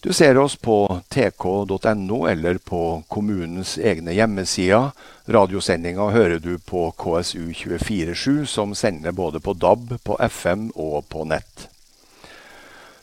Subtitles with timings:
[0.00, 4.90] Du ser oss på tk.no eller på kommunens egne hjemmesider.
[5.26, 11.68] Radiosendinga hører du på KSU247, som sender både på DAB, på FM og på nett.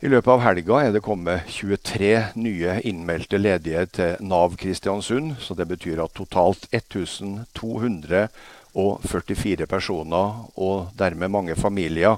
[0.00, 5.36] I løpet av helga er det kommet 23 nye innmeldte ledige til Nav Kristiansund.
[5.44, 12.16] Så det betyr at totalt 1244 personer, og dermed mange familier,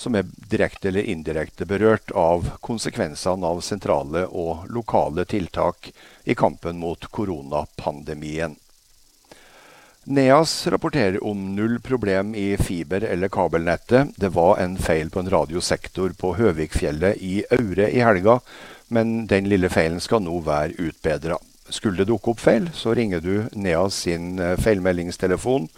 [0.00, 5.92] som er direkte eller indirekte berørt av konsekvensene av sentrale og lokale tiltak
[6.24, 8.56] i kampen mot koronapandemien.
[10.04, 14.08] NEAS rapporterer om null problem i fiber- eller kabelnettet.
[14.16, 18.38] Det var en feil på en radiosektor på Høvikfjellet i Aure i helga,
[18.88, 21.36] men den lille feilen skal nå være utbedra.
[21.68, 25.68] Skulle det dukke opp feil, så ringer du NEAS sin eh, feilmeldingstelefon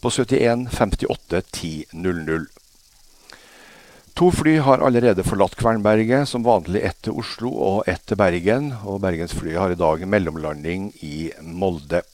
[0.00, 2.46] på 71 58 10 00.
[4.14, 8.70] To fly har allerede forlatt Kvernberget, som vanlig ett til Oslo og ett til Bergen.
[8.86, 12.04] Og Bergens fly har i dag mellomlanding i Molde.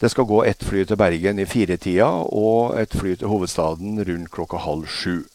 [0.00, 4.30] Det skal gå ett fly til Bergen i firetida og et fly til hovedstaden rundt
[4.32, 5.26] klokka halv sju.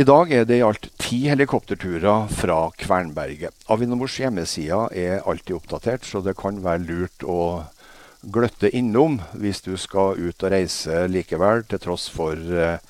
[0.00, 3.52] I dag er det i alt ti helikopterturer fra Kvernberget.
[3.68, 7.66] Avinors hjemmeside er alltid oppdatert, så det kan være lurt å
[8.22, 12.80] gløtte innom hvis du skal ut og reise likevel, til tross for eh,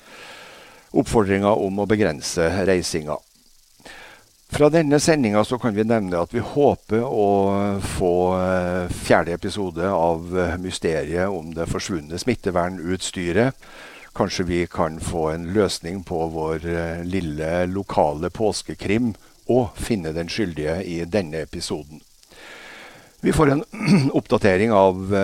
[0.95, 3.19] oppfordringa om å begrense reisinga.
[4.51, 7.27] Fra denne sendinga kan vi nevne at vi håper å
[7.95, 13.55] få eh, fjerde episode av eh, mysteriet om det forsvunne smittevernutstyret.
[14.11, 19.13] Kanskje vi kan få en løsning på vår eh, lille lokale påskekrim,
[19.47, 22.03] og finne den skyldige i denne episoden.
[23.23, 23.63] Vi får en
[24.19, 25.15] oppdatering av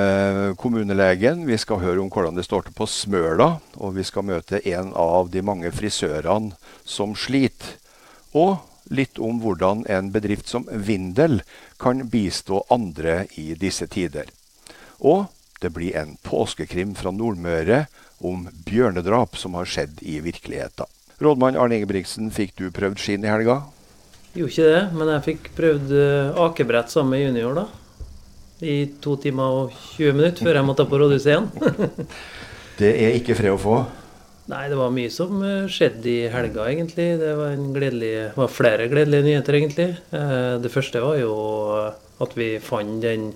[0.62, 1.44] kommunelegen.
[1.50, 3.52] Vi skal høre om hvordan det står til på Smøla.
[3.82, 6.56] Og vi skal møte en av de mange frisørene
[6.86, 7.76] som sliter.
[8.38, 8.60] Og
[8.90, 11.42] litt om hvordan en bedrift som Vindel
[11.82, 14.30] kan bistå andre i disse tider.
[15.00, 15.28] Og
[15.62, 17.86] det blir en påskekrim fra Nordmøre
[18.18, 20.86] om bjørnedrap som har skjedd i virkeligheten.
[21.18, 23.64] Rådmann Arne Ingebrigtsen, fikk du prøvd skinn i helga?
[24.38, 27.66] Gjorde ikke det, men jeg fikk prøvd uh, akebrett sammen med junior, da.
[28.62, 31.50] I to timer og 20 minutter før jeg måtte på rådhuset igjen.
[32.82, 33.80] det er ikke fred å få?
[34.48, 37.08] Nei, det var mye som eh, skjedde i helga, egentlig.
[37.20, 39.90] Det var, gledelig, var flere gledelige nyheter, egentlig.
[40.16, 41.34] Eh, det første var jo
[42.24, 43.34] at vi fant den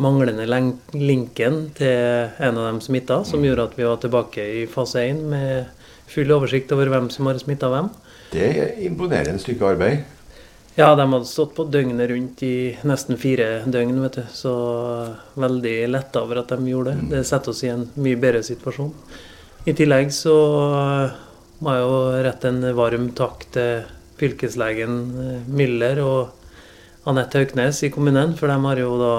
[0.00, 0.46] manglende
[0.94, 5.24] linken til en av dem smitta, som gjorde at vi var tilbake i fase 1
[5.34, 7.90] med full oversikt over hvem som har smitta hvem.
[8.32, 8.48] Det
[8.86, 10.06] imponerer en stykke arbeid.
[10.78, 14.26] Ja, de hadde stått på døgnet rundt i nesten fire døgn, vet du.
[14.32, 14.52] Så
[15.34, 17.02] veldig letta over at de gjorde det.
[17.02, 17.08] Mm.
[17.16, 18.92] Det setter oss i en mye bedre situasjon.
[19.66, 20.34] I tillegg så
[20.78, 21.16] eh,
[21.64, 23.86] må jeg jo rette en varm takk til
[24.20, 29.14] fylkeslegen eh, Müller og Anette Hauknes i kommunen, for de har jo da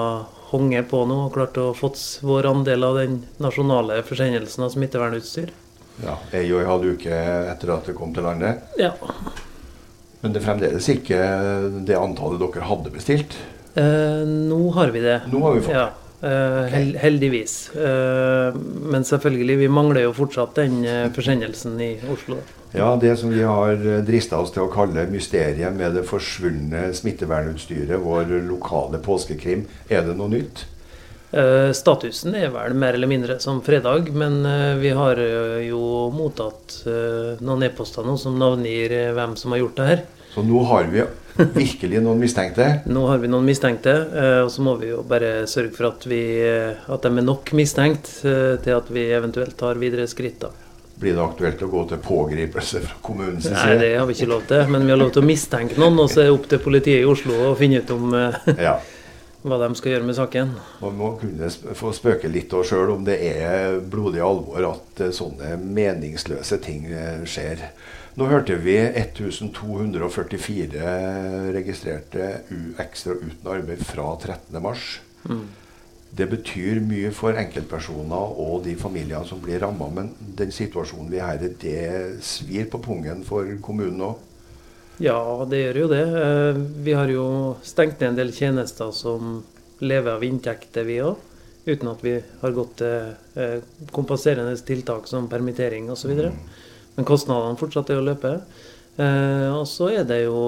[0.50, 5.52] honget på nå og klart å fått vår andel av den nasjonale forsendelsen av smittevernutstyr.
[6.00, 7.22] Ja, Ei og ei halv uke
[7.52, 8.62] etter at det kom til landet?
[8.80, 8.92] Ja.
[10.20, 11.18] Men det er fremdeles ikke
[11.86, 13.36] det antallet dere hadde bestilt?
[13.78, 15.20] Eh, nå har vi det.
[15.30, 15.88] Nå har vi fått ja.
[16.20, 16.66] Uh,
[17.00, 17.70] heldigvis.
[17.72, 18.52] Uh,
[18.92, 22.36] men selvfølgelig, vi mangler jo fortsatt den uh, forsendelsen i Oslo.
[22.76, 27.96] Ja, det som vi har drista oss til å kalle mysteriet med det forsvunne smittevernutstyret,
[28.04, 30.66] vår lokale påskekrim, er det noe nytt?
[31.30, 34.40] statusen er vel mer eller mindre som fredag, men
[34.82, 35.20] vi har
[35.62, 36.80] jo mottatt
[37.38, 40.02] noen e-poster nå som navngir hvem som har gjort det her.
[40.34, 41.04] Så nå har vi
[41.54, 42.66] virkelig noen mistenkte?
[42.90, 46.06] nå har vi noen mistenkte, eh, og så må vi jo bare sørge for at,
[46.10, 50.40] vi, eh, at de er nok mistenkt eh, til at vi eventuelt tar videre skritt.
[50.44, 50.52] da.
[51.00, 53.56] Blir det aktuelt å gå til pågripelse fra kommunens side?
[53.56, 54.66] Nei, det har vi ikke lov til.
[54.68, 57.00] Men vi har lov til å mistenke noen, og så er det opp til politiet
[57.00, 58.12] i Oslo å finne ut om,
[58.68, 58.74] ja.
[59.48, 60.52] hva de skal gjøre med saken.
[60.82, 61.48] Man må kunne
[61.78, 66.84] få spøke litt sjøl om det er blodig alvor at sånne meningsløse ting
[67.24, 67.64] skjer.
[68.18, 70.82] Nå hørte vi 1244
[71.54, 72.42] registrerte
[72.82, 75.30] ekstra uten arbeid fra 13.3.
[75.30, 75.44] Mm.
[76.10, 79.86] Det betyr mye for enkeltpersoner og de familiene som blir ramma.
[79.94, 84.16] Men den situasjonen vi er i, det svir på pungen for kommunen òg.
[85.00, 86.02] Ja, det gjør jo det.
[86.22, 87.26] Eh, vi har jo
[87.64, 89.38] stengt ned en del tjenester som
[89.80, 91.16] lever av inntekter, vi òg.
[91.64, 93.62] Uten at vi har gått til eh,
[93.94, 96.10] kompenserende tiltak som permittering osv.
[96.18, 96.42] Mm.
[96.96, 98.36] Men kostnadene fortsatte å løpe.
[99.00, 100.40] Eh, og så er det jo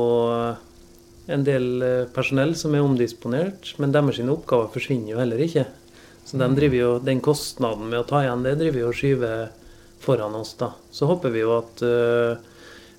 [1.32, 1.84] en del
[2.14, 5.66] personell som er omdisponert, men deres oppgaver forsvinner jo heller ikke.
[6.26, 6.74] Så de mm.
[6.76, 9.44] jo, den kostnaden med å ta igjen det driver jo og skyver
[10.02, 10.54] foran oss.
[10.58, 10.72] da.
[10.90, 11.82] Så håper vi jo at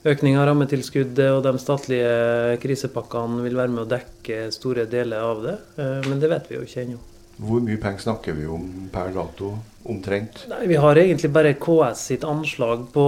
[0.04, 5.40] Økning av rammetilskuddet og de statlige krisepakkene vil være med å dekke store deler av
[5.45, 6.98] det, eh, men det vet vi jo ikke ennå.
[7.41, 9.56] Hvor mye penger snakker vi om per dato,
[9.89, 10.44] omtrent?
[10.51, 13.06] Nei, Vi har egentlig bare KS sitt anslag på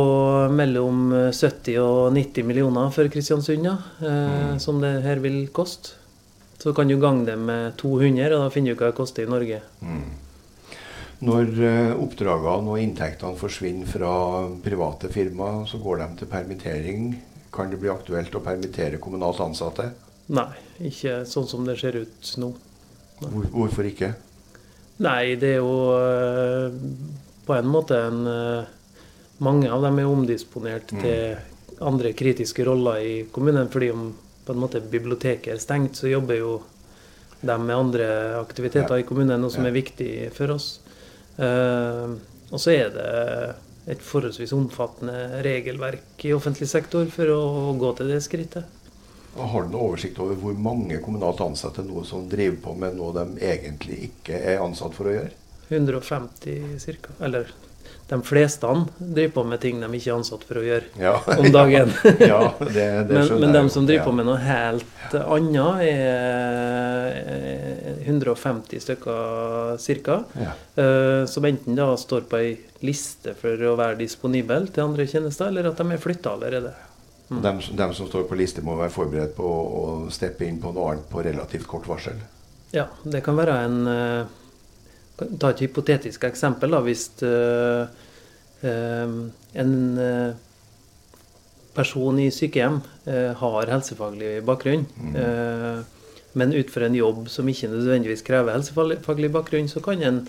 [0.52, 4.60] mellom 70 og 90 millioner for Kristiansund, ja, eh, mm.
[4.60, 6.02] som det her vil koste.
[6.58, 9.30] Så kan du gange det med 200, og da finner du hva det koster i
[9.30, 9.62] Norge.
[9.86, 10.06] Mm.
[11.26, 14.14] Når eh, oppdragene og inntektene forsvinner fra
[14.66, 17.12] private firmaer, så går de til permittering.
[17.56, 19.92] Kan det bli aktuelt å permittere kommunalt ansatte?
[20.36, 20.50] Nei,
[20.90, 22.52] ikke sånn som det ser ut nå.
[23.20, 24.14] Hvor, hvorfor ikke?
[25.04, 26.76] Nei, det er jo eh,
[27.46, 28.72] på en måte en eh,
[29.44, 31.00] Mange av dem er omdisponert mm.
[31.04, 33.68] til andre kritiske roller i kommunen.
[33.68, 34.14] fordi om
[34.46, 36.52] på en måte biblioteket er stengt, så jobber jo
[37.42, 38.08] de med andre
[38.40, 39.02] aktiviteter ja.
[39.02, 39.74] i kommunen, noe som ja.
[39.74, 40.68] er viktig for oss.
[41.36, 42.16] Uh,
[42.54, 43.10] og så er det
[43.96, 48.75] et forholdsvis omfattende regelverk i offentlig sektor for å gå til det skrittet.
[49.36, 53.12] Har du noe oversikt over hvor mange kommunalt ansatte nå som driver på med noe
[53.18, 55.34] de egentlig ikke er ansatt for å gjøre?
[55.68, 57.16] 150 ca.
[57.26, 57.52] Eller
[58.08, 58.68] de fleste
[58.98, 61.90] driver på med ting de ikke er ansatt for å gjøre ja, om dagen.
[62.22, 67.16] ja, det, det men, men de som driver på med noe helt annet, er
[68.06, 70.18] 150 stykker ca.
[70.38, 70.52] Ja.
[70.78, 72.52] Uh, som enten da står på ei
[72.86, 76.76] liste for å være disponibel til andre tjenester, eller at de er flytta allerede.
[77.30, 77.42] Mm.
[77.42, 79.84] De, de, som står på liste, må være forberedt på å
[80.14, 82.20] steppe inn på noe annet på relativt kort varsel?
[82.76, 84.28] Ja, det kan være en uh,
[85.42, 86.76] ta et hypotetisk eksempel.
[86.76, 87.88] Da, hvis uh,
[88.66, 89.74] en
[91.76, 92.80] person i sykehjem
[93.38, 95.84] har helsefaglig bakgrunn, mm.
[96.40, 100.22] men utfører en jobb som ikke nødvendigvis krever helsefaglig bakgrunn, så kan en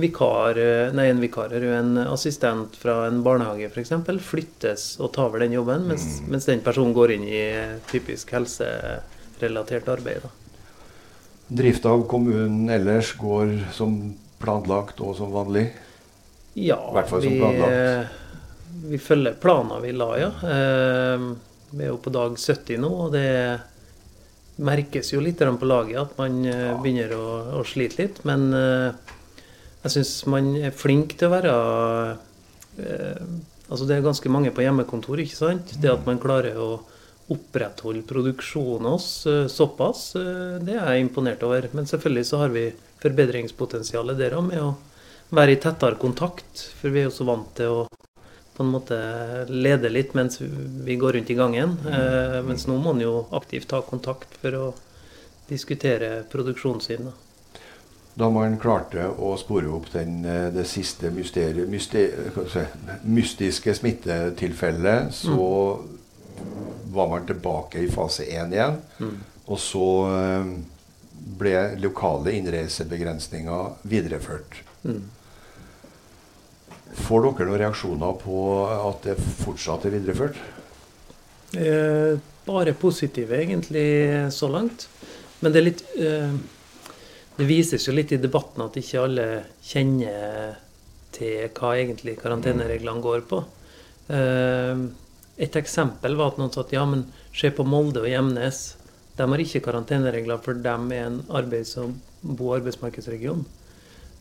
[0.00, 0.56] vikar,
[0.96, 3.90] nei, en, vikar, en assistent fra en barnehage f.eks.
[4.24, 6.30] flyttes og tar over den jobben, mens, mm.
[6.32, 7.42] mens, den personen går inn i
[7.90, 10.24] typisk helserelatert arbeid.
[10.24, 10.32] Da.
[11.60, 13.98] Drifta av kommunen ellers går som
[14.40, 15.66] planlagt og som vanlig?
[16.54, 16.78] Ja,
[17.22, 17.32] vi,
[18.86, 20.30] vi, følger planer vi la, ja.
[20.42, 21.26] Eh,
[21.70, 23.26] vi er jo på dag 70 nå, og det
[24.60, 26.76] merkes jo litt på laget at man eh, ja.
[26.82, 27.26] begynner å,
[27.60, 28.22] å, slite litt.
[28.28, 29.14] Men eh,
[29.82, 31.54] jeg syns man er flink til å være
[33.70, 35.74] Altså det er ganske mange på hjemmekontor, ikke sant.
[35.82, 36.68] Det at man klarer å
[37.30, 39.06] opprettholde produksjonen hos
[39.52, 40.00] såpass,
[40.64, 41.68] det er jeg imponert over.
[41.76, 42.64] Men selvfølgelig så har vi
[43.04, 44.72] forbedringspotensialet der òg, med å
[45.36, 46.64] være i tettere kontakt.
[46.80, 47.84] For vi er jo så vant til å
[48.60, 48.96] på en måte
[49.48, 50.36] lede litt mens
[50.84, 51.78] vi går rundt i gangen.
[51.88, 54.66] Eh, mens nå må man jo aktivt ta kontakt for å
[55.48, 57.08] diskutere produksjonen sin.
[57.08, 57.14] Da.
[58.20, 62.66] Da man klarte å spore opp den, eh, det siste mysterie, mysterie,
[63.02, 65.46] mystiske smittetilfellet, så
[65.80, 65.86] mm.
[66.92, 68.76] var man tilbake i fase én igjen.
[69.00, 69.16] Mm.
[69.46, 70.52] Og så eh,
[71.40, 74.60] ble lokale innreisebegrensninger videreført.
[74.84, 75.02] Mm.
[77.06, 80.38] Får dere noen reaksjoner på at det fortsatt er videreført?
[81.56, 84.88] Eh, bare positive, egentlig, så langt.
[85.40, 86.34] Men det er litt eh,
[87.40, 89.26] Det vises jo litt i debatten at ikke alle
[89.64, 90.58] kjenner
[91.16, 93.38] til hva egentlig karantenereglene går på.
[94.12, 94.82] Eh,
[95.40, 98.58] et eksempel var at noen sa at ja, men se på Molde og Gjemnes.
[99.16, 103.46] De har ikke karanteneregler, for de er en arbeids- og bo- og arbeidsmarkedsregion.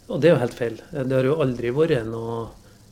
[0.08, 0.80] Og det er jo helt feil.
[0.96, 2.40] Det har jo aldri vært noe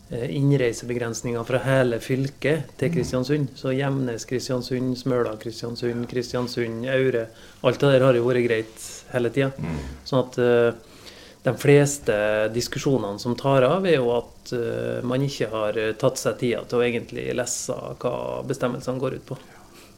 [0.09, 3.49] innreisebegrensninger fra hele fylket til Kristiansund.
[3.59, 7.25] Så Gjemnes, Kristiansund, Smøla, Kristiansund, Kristiansund, Aure
[7.61, 9.49] Alt det der har jo vært greit hele tida.
[9.59, 9.81] Mm.
[10.07, 11.01] Sånn at uh,
[11.43, 12.15] de fleste
[12.53, 16.79] diskusjonene som tar av, er jo at uh, man ikke har tatt seg tida til
[16.79, 18.15] å egentlig lese hva
[18.47, 19.39] bestemmelsene går ut på.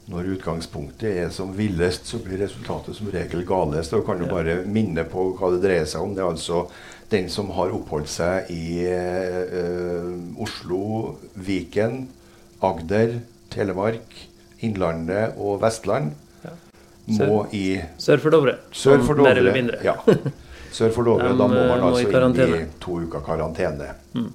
[0.10, 3.94] når utgangspunktet er som villest, så blir resultatet som regel galest.
[3.94, 6.16] Og kan jo bare minne på hva det dreier seg om.
[6.18, 6.64] Det er altså
[7.10, 10.10] den som har oppholdt seg i eh,
[10.42, 12.04] Oslo, Viken,
[12.66, 13.20] Agder,
[13.54, 14.28] Telemark,
[14.66, 16.14] Innlandet og Vestland,
[16.44, 16.54] Ja.
[17.18, 18.58] må i Sør for Dovre.
[18.72, 19.80] Sør for Dovre, Mer eller mindre.
[19.84, 19.96] Ja.
[20.72, 23.94] Sør for Dovre, da må man eh, må i altså inn i to uker karantene.
[24.14, 24.30] Mm.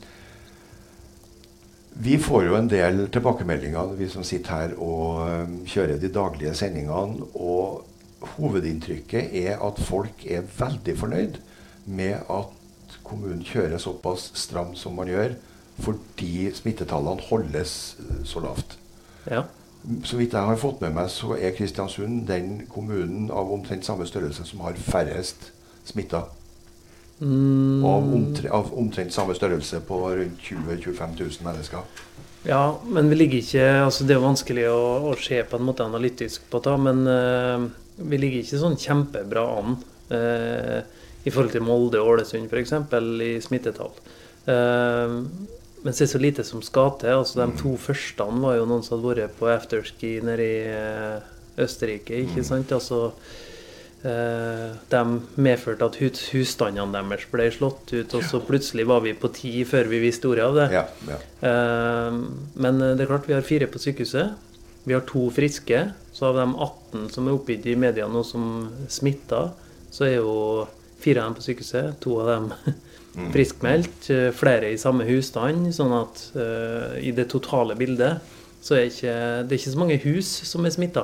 [1.94, 6.54] Vi får jo en del tilbakemeldinger, vi som sitter her og eh, kjører de daglige
[6.58, 7.28] sendingene.
[7.38, 7.84] Og
[8.34, 11.38] hovedinntrykket er at folk er veldig fornøyd
[11.86, 12.63] med at
[13.14, 15.36] kommunen kjører såpass stramt som man gjør,
[15.82, 18.76] fordi smittetallene holdes eh, så lavt.
[19.30, 19.46] Ja.
[20.04, 24.06] Så vidt jeg har fått med meg, så er Kristiansund den kommunen av omtrent samme
[24.08, 25.50] størrelse som har færrest
[25.84, 26.24] smitta.
[27.20, 31.84] Mm, Av, omtre, av omtrent samme størrelse på rundt 20 000-25 000 mennesker.
[32.42, 35.86] ja, men vi ligger ikke altså Det er vanskelig å, å se på en måte
[35.86, 39.76] analytisk på det, men uh, vi ligger ikke sånn kjempebra an
[40.10, 40.80] eh,
[41.24, 42.74] i forhold til Molde og Ålesund f.eks.
[43.24, 43.94] i smittetall.
[44.46, 45.14] Eh,
[45.84, 47.18] men det er så lite som skal til.
[47.20, 51.32] altså De to første var jo noen som hadde vært på afterski nede i eh,
[51.64, 52.24] Østerrike.
[52.24, 52.72] ikke sant?
[52.72, 53.10] Altså
[54.04, 54.98] Eh, de
[55.40, 59.62] medførte at hus, husstandene deres ble slått ut, og så plutselig var vi på ti
[59.64, 60.66] før vi visste ordet av det.
[60.74, 61.20] Ja, ja.
[62.52, 64.34] Men det er klart vi har fire på sykehuset.
[64.84, 65.80] Vi har to friske.
[66.12, 69.46] Så av de 18 som er oppgitt i media nå som smitta,
[69.88, 70.34] så er jo
[71.04, 71.98] fire av dem på sykehuset.
[72.04, 72.48] To av dem
[73.34, 74.08] friskmeldt.
[74.36, 75.68] Flere i samme husstand.
[75.76, 78.32] Sånn at uh, i det totale bildet
[78.64, 81.02] så er ikke, det er ikke så mange hus som er smitta.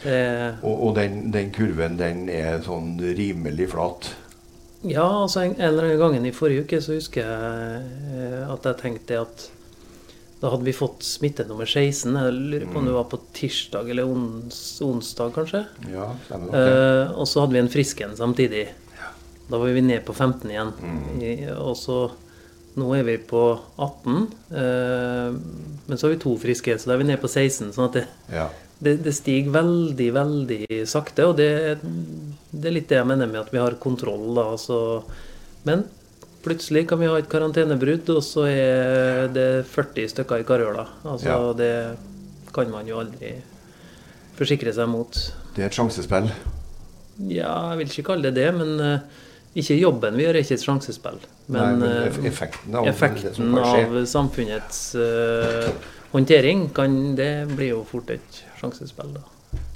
[0.00, 4.08] Eh, Og, og den, den kurven den er sånn rimelig flat.
[4.88, 7.82] Ja, altså en, en eller annen gang i forrige uke så husker jeg
[8.16, 9.44] eh, at jeg tenkte at
[10.40, 12.16] da hadde vi fått smitte nummer 16.
[12.16, 15.66] Jeg lurer på om det var på tirsdag eller ons, onsdag, kanskje.
[15.92, 16.56] Ja, stemmer nok.
[16.56, 18.70] Eh, og så hadde vi en frisk en samtidig.
[19.50, 20.72] Da var vi ned på 15 igjen.
[20.80, 21.22] Mm.
[21.60, 22.00] Og så
[22.78, 23.40] Nå er vi på
[23.82, 24.28] 18.
[24.54, 25.30] Eh,
[25.88, 27.72] men så har vi to friske, så da er vi ned på 16.
[27.74, 28.44] sånn at det, Ja.
[28.78, 31.26] det, det stiger veldig, veldig sakte.
[31.26, 31.48] Og det,
[32.54, 34.28] det er litt det jeg mener med at vi har kontroll.
[34.38, 34.78] Da, altså.
[35.66, 35.82] Men
[36.46, 40.86] plutselig kan vi ha et karantenebrudd, og så er det 40 stykker i Karøla.
[41.02, 41.40] Altså, Ja.
[41.58, 41.72] Det
[42.54, 43.34] kan man jo aldri
[44.38, 45.18] forsikre seg mot.
[45.56, 46.30] Det er et sjansespill.
[47.28, 49.26] Ja, jeg vil ikke kalle det det, men eh,
[49.58, 51.18] ikke jobben vi gjør, er ikke et sjansespill.
[51.48, 55.66] Men, Nei, men eh, effekten av effekten av samfunnets uh,
[56.12, 59.26] håndtering, kan, det blir jo fort et sjansespill, da.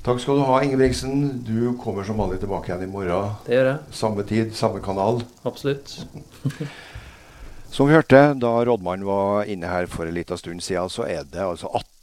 [0.04, 1.22] Takk skal du ha, Ingebrigtsen.
[1.48, 3.32] Du kommer som vanlig tilbake igjen i morgen.
[3.46, 3.94] Det gjør jeg.
[3.96, 5.22] Samme tid, samme kanal.
[5.48, 5.96] Absolutt.
[7.74, 11.24] Som vi hørte da rådmannen var inne her for en liten stund siden, så er
[11.26, 11.93] det altså 18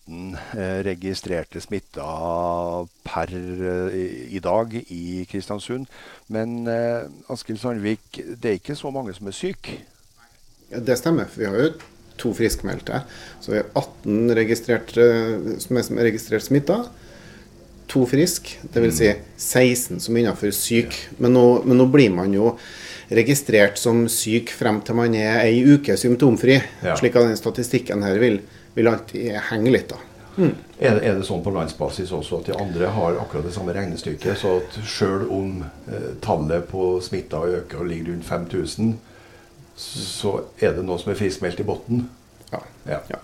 [0.56, 2.06] eh, registrerte smitta
[3.06, 3.96] per eh,
[4.32, 5.88] i, dag i Kristiansund.
[6.34, 9.80] Men eh, Askild Sandvik, det er ikke så mange som er syke.
[10.72, 11.32] Ja, det stemmer.
[11.36, 11.72] Vi har jo
[12.22, 13.04] to friskmeldte.
[13.42, 16.84] Så vi har 18 registrert, som er som er registrert smitta.
[17.92, 19.02] To friske, dvs.
[19.02, 19.10] Si
[19.76, 20.96] 16 som er innenfor syk.
[21.20, 22.54] Men nå, men nå blir man jo
[23.12, 26.62] registrert som syk frem til man er ei uke symptomfri.
[26.84, 26.96] Ja.
[27.00, 28.40] Slik at den statistikken her vil,
[28.76, 29.90] vil alltid henge litt.
[29.90, 29.98] da.
[30.80, 33.74] Er, det- er det sånn på landsbasis også at de andre har akkurat det samme
[33.76, 34.38] regnestykket?
[34.40, 38.94] Så at sjøl om eh, tallet på smitta øker og ligger rundt 5000,
[39.76, 42.08] så er det noe som er friskmeldt i bunnen?
[42.52, 42.60] Ja.
[42.88, 43.00] Ja.
[43.12, 43.20] Ja.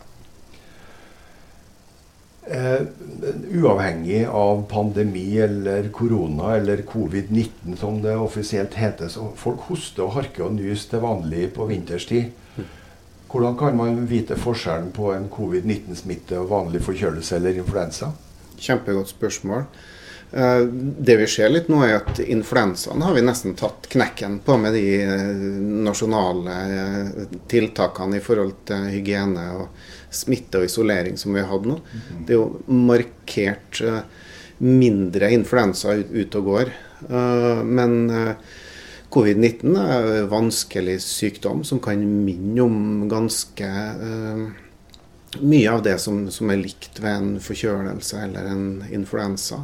[2.48, 2.82] Eh,
[3.60, 10.14] uavhengig av pandemi eller korona eller covid-19 som det offisielt heter, så folk hoster og
[10.16, 12.30] harker og nys til vanlig på vinterstid.
[13.28, 18.14] Hvordan kan man vite forskjellen på en covid-19-smitte og vanlig forkjølelse eller influensa?
[18.58, 19.66] Kjempegodt spørsmål.
[20.32, 20.62] Eh,
[21.08, 24.74] Det vi ser litt nå, er at influensaen har vi nesten tatt knekken på med
[24.76, 25.44] de eh,
[25.88, 29.68] nasjonale eh, tiltakene i forhold til hygiene og
[30.12, 31.78] smitte og isolering som vi har hatt nå.
[32.28, 33.84] Det er jo markert
[34.64, 36.72] mindre influensa ut- ute og går.
[37.68, 38.08] Men
[39.14, 44.48] covid-19 er en vanskelig sykdom som kan minne om ganske uh,
[45.44, 49.62] mye av det som, som er likt ved en forkjølelse eller en influensa.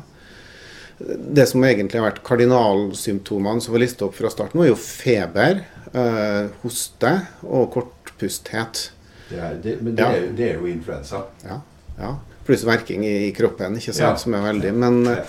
[1.03, 5.63] Det som egentlig har vært kardinalsymptomene som var listet opp fra starten, var jo feber,
[5.95, 8.85] uh, hoste og kortpusthet.
[9.29, 10.11] Det er, det, men det, Ja.
[10.19, 11.25] er, det er jo influensa.
[11.47, 11.59] Ja,
[11.97, 12.13] ja.
[12.43, 14.19] Pluss verking i, i kroppen, ikke sant, Ja.
[14.19, 15.23] som er veldig Men, eh,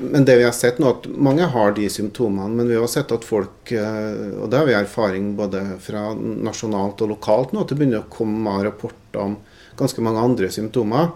[0.00, 3.12] men det vi har sett nå, at mange har de symptomene, men vi har sett
[3.12, 7.72] at folk eh, Og det har vi erfaring både fra nasjonalt og lokalt nå, at
[7.72, 9.36] det begynner å komme rapporter om
[9.78, 11.12] ganske mange andre symptomer.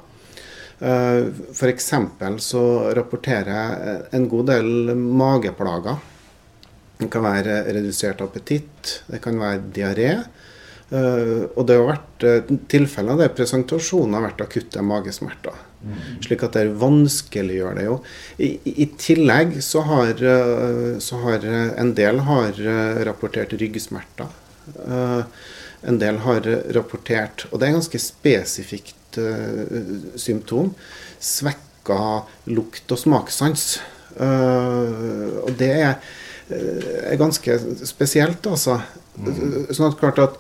[0.77, 1.87] F.eks.
[2.45, 2.63] så
[2.97, 6.03] rapporterer jeg en god del mageplager.
[6.99, 10.11] Det kan være redusert appetitt, det kan være diaré.
[10.91, 12.27] Og det har vært
[12.73, 15.66] tilfeller der presentasjonen har vært akutte magesmerter.
[16.25, 17.97] Slik at det vanskeliggjør det jo.
[18.43, 24.33] I, I, tillegg så har, eh, så har, en del har eh, rapportert ryggsmerter.
[24.87, 25.47] Eh,
[25.87, 29.19] en del har rapportert, og det er ganske spesifikt
[30.19, 30.73] symptom,
[31.23, 31.99] svekka
[32.53, 33.79] lukt- og smakssans.
[34.19, 35.95] og det er,
[36.51, 37.57] er ganske
[37.87, 38.81] spesielt, altså.
[39.17, 39.69] Mm.
[39.71, 40.37] Sånn at klart at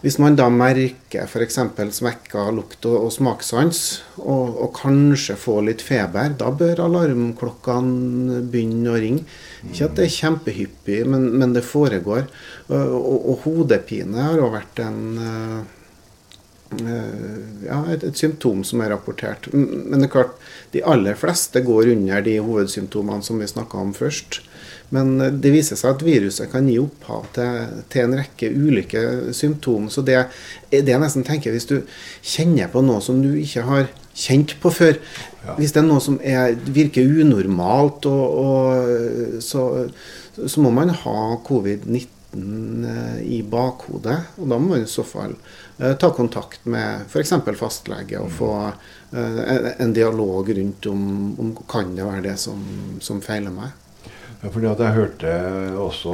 [0.00, 1.58] hvis man da merker f.eks.
[1.96, 3.80] svekka lukt- og, og smakssans,
[4.16, 9.26] og, og, kanskje får litt feber, da bør alarmklokkene begynne å ringe.
[9.68, 12.30] Ikke at det er kjempehyppig, men, men det foregår.
[12.72, 15.60] Og, og hodepine har òg vært en uh,
[17.66, 19.50] ja, et, et, symptom som er rapportert.
[19.52, 20.36] Men det er klart,
[20.74, 24.40] de aller fleste går under de hovedsymptomene som vi snakka om først.
[24.94, 29.04] Men eh, det viser seg at viruset kan gi opphav til, til en rekke ulike
[29.36, 29.92] symptomer.
[29.92, 30.20] Så det,
[30.70, 31.78] det jeg nesten tenker, hvis du
[32.20, 34.96] kjenner på noe som du ikke har kjent på før,
[35.44, 35.56] ja.
[35.58, 39.66] hvis det er noe som er, virker unormalt, og, og, så,
[40.40, 44.18] så, må man ha covid-19 eh, i bakhodet.
[44.38, 47.36] Og da må man i så fall uh, ta kontakt med f.eks.
[47.58, 51.04] fastlege og få eh, en dialog rundt om,
[51.40, 52.66] om kan det være det som,
[53.02, 53.79] som feiler meg.
[54.40, 55.32] Ja, fordi at Jeg hørte
[55.76, 56.12] også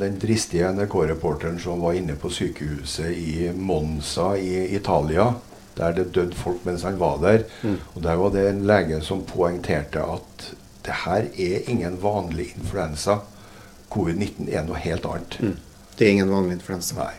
[0.00, 5.34] den dristige NRK-reporteren som var inne på sykehuset i Monza i Italia.
[5.76, 7.44] Der det døde folk mens han var der.
[7.62, 7.76] Mm.
[7.94, 10.54] Og Der var det en lege som poengterte at
[10.86, 13.18] det her er ingen vanlig influensa.
[13.90, 15.36] Covid-19 er noe helt annet.
[15.40, 15.56] Mm.
[15.98, 16.94] Det er ingen vanlig influensa.
[16.96, 17.12] Nei.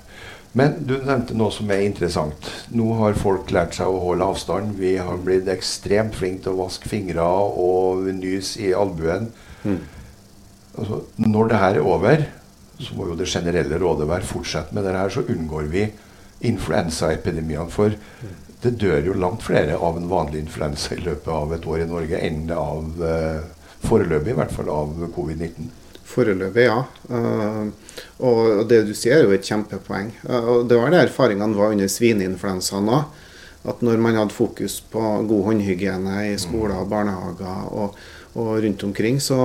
[0.58, 2.50] Men du nevnte noe som er interessant.
[2.74, 4.74] Nå har folk lært seg å holde avstand.
[4.80, 9.30] Vi har blitt ekstremt flinke til å vaske fingre og nys i albuen.
[9.64, 9.84] Mm.
[10.78, 12.26] Altså, når det her er over,
[12.80, 15.88] så må jo det generelle rådet være fortsett med det her, så unngår vi
[16.46, 17.70] influensaepidemiene.
[17.74, 17.96] For
[18.62, 21.90] det dør jo langt flere av en vanlig influensa i løpet av et år i
[21.90, 23.44] Norge enn av eh,
[23.86, 25.70] foreløpig i hvert fall av covid-19.
[26.08, 26.80] Foreløpig, ja.
[27.12, 27.68] Uh,
[28.24, 30.14] og det du sier, er jo et kjempepoeng.
[30.24, 33.24] Uh, og Det var det erfaringene var under svineinfluensaen òg.
[33.68, 37.98] At når man hadde fokus på god håndhygiene i skoler og barnehager, og,
[38.38, 39.38] og rundt omkring, så,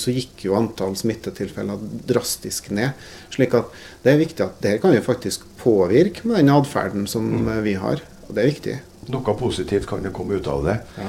[0.00, 1.78] så, gikk jo antall smittetilfeller
[2.08, 2.90] drastisk ned.
[3.30, 3.70] slik at
[4.02, 7.62] det er viktig at det kan jo faktisk påvirke med den atferden som mm.
[7.66, 8.02] vi har.
[8.26, 8.76] Og det er viktig.
[9.14, 10.78] Noe positivt kan jo komme ut av det.
[10.98, 11.08] Ja.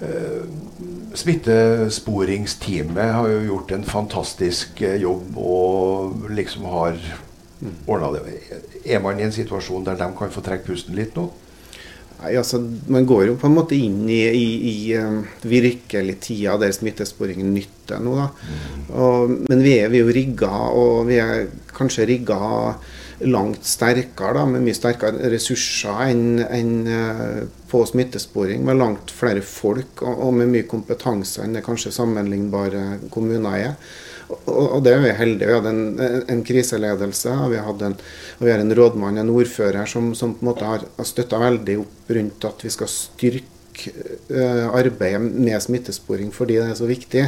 [0.00, 0.44] Uh,
[1.20, 6.96] smittesporingsteamet har jo gjort en fantastisk eh, jobb og liksom har
[7.60, 7.74] mm.
[7.84, 8.22] ordna det.
[8.84, 11.28] Er man i en situasjon der de kan få trekke pusten litt nå?
[12.20, 12.60] Nei, altså,
[12.92, 17.52] Man går jo på en måte inn i, i, i um, virkelig tida der smittesporingen
[17.54, 18.16] nytter nå.
[18.18, 18.28] da.
[18.30, 18.88] Mm.
[18.92, 22.40] Og, men vi er, vi er jo rigga, og vi er kanskje rigga
[23.28, 28.64] langt sterkere, da, med mye sterkere ressurser enn en, uh, på smittesporing.
[28.68, 33.74] Med langt flere folk og, og med mye kompetanse enn det kanskje sammenlignbare kommuner er.
[34.30, 35.48] Og det er vi heldige.
[35.48, 37.96] Vi hadde en, en kriseledelse, og vi, en,
[38.38, 41.40] og vi har en rådmann, en ordfører, som, som på en måte har, har støtta
[41.40, 43.94] veldig opp rundt at vi skal styrke
[44.30, 47.24] uh, arbeidet med smittesporing fordi det er så viktig.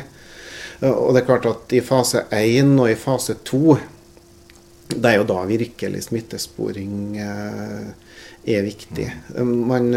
[0.83, 3.63] Uh, og det er klart at i fase 1 og i fase 2,
[4.93, 8.12] det er jo da virkelig smittesporing uh,
[8.45, 9.07] er viktig.
[9.39, 9.93] Man,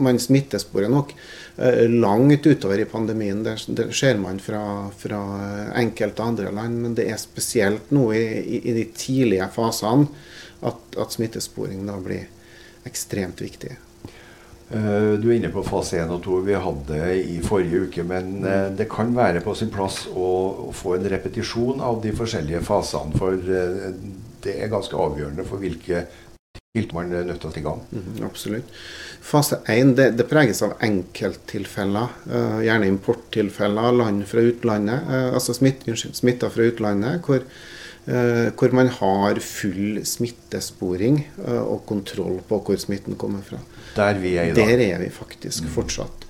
[0.00, 1.12] man smittesporer nok
[1.58, 3.42] Eh, langt utover i pandemien.
[3.42, 5.20] Det, det ser man fra, fra,
[5.74, 10.10] enkelte andre land, men det er spesielt nå i, i, i de tidlige fasene
[10.60, 12.26] at, at smittesporing da blir
[12.84, 13.72] ekstremt viktig.
[14.68, 16.42] Eh, du er inne på fase 1 og 2.
[16.44, 18.04] Vi hadde i forrige uke.
[18.04, 20.28] Men eh, det kan være på sin plass å,
[20.76, 23.16] få en repetisjon av de forskjellige fasene.
[23.16, 26.04] For det er ganske avgjørende for hvilke
[26.92, 28.00] man er nødt til å sette i.
[28.00, 28.74] Mm, absolutt.
[29.24, 35.56] Fase 1 det, det, preges av enkelttilfeller, uh, gjerne importtilfeller, land fra utlandet, uh, altså
[35.56, 37.42] smitt, smitta fra utlandet, hvor,
[38.10, 41.22] uh, hvor, man har full smittesporing
[41.56, 43.60] og kontroll på hvor smitten kommer fra.
[43.96, 44.54] Der vi er.
[44.56, 45.74] Der er vi faktisk mm.
[45.74, 46.26] fortsatt.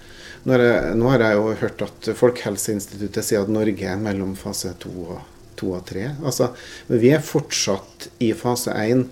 [0.47, 4.93] Jeg, nå har jeg jo hørt at Folkehelseinstituttet sier at Norge er mellom fase 2
[5.03, 5.25] og,
[5.59, 6.05] 2 og 3.
[6.23, 6.53] Altså,
[6.87, 9.09] men vi er fortsatt i fase 1.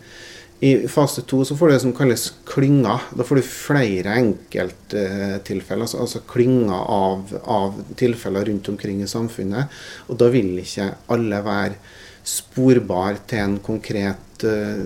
[0.65, 3.03] I fase to så får du det som kalles klynger.
[3.13, 9.75] Da får du flere enkelttilfeller, altså, altså klynger av, av, tilfeller rundt omkring i samfunnet.
[10.09, 11.77] Og da vil ikke alle være
[12.25, 14.81] sporbar til en konkret uh,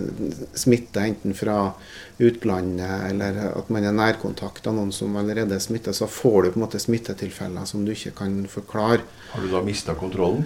[0.59, 1.61] smitte enten fra
[2.19, 6.51] utlandet eller at man er nærkontakt av noen som allerede er smittet, så får du
[6.51, 9.07] på en måte smittetilfeller som du ikke kan forklare.
[9.31, 10.43] Har du da mista kontrollen?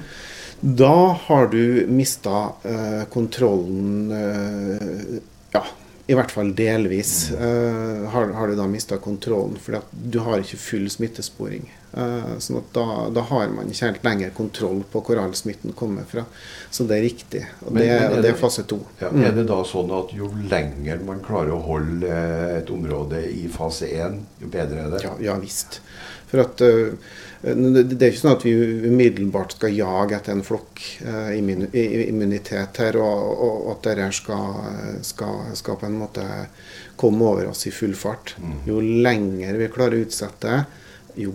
[0.63, 5.19] Da har du mista eh, kontrollen eh,
[5.51, 5.65] Ja,
[6.07, 7.31] i hvert fall delvis.
[7.31, 11.67] eh, har, har, du da mista kontrollen, for du har ikke full smittesporing.
[11.93, 15.75] Eh, sånn at da, da, har man ikke helt lenger kontroll på hvor all smitten
[15.79, 16.23] kommer fra.
[16.71, 17.43] Så det er riktig.
[17.67, 18.79] Og men, det, men er, det, er fase to.
[19.03, 19.27] Ja, mm.
[19.27, 23.49] Er det da sånn at jo lenger man klarer å holde eh, et område i
[23.51, 25.03] fase én, jo bedre er det?
[25.09, 25.83] Ja, ja visst.
[26.31, 26.95] For at uh,
[27.43, 28.53] det er ikke sånn at vi
[28.87, 34.61] umiddelbart skal jage etter en flokkimmunitet immunitet her, og, at dette skal,
[35.03, 36.27] skal, skal, på en måte
[37.01, 38.37] komme over oss i full fart.
[38.39, 38.55] Mm.
[38.69, 38.79] Jo
[39.09, 40.61] lenger vi klarer å utsette,
[41.19, 41.35] jo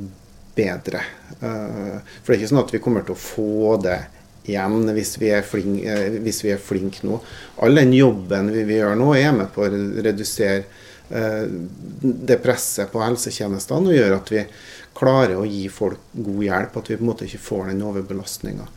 [0.56, 1.04] bedre.
[1.42, 4.00] Eh, for det er ikke sånn at vi kommer til å få det
[4.48, 7.20] igjen hvis vi er flinke eh, flink nå.
[7.68, 9.72] All den jobben vi, vi gjør nå, er med på å
[10.08, 10.64] redusere
[11.08, 14.42] det presset på helsetjenestene og gjør at vi
[14.98, 18.68] klarer å gi folk god hjelp, at vi på en måte ikke får den overbelastninga.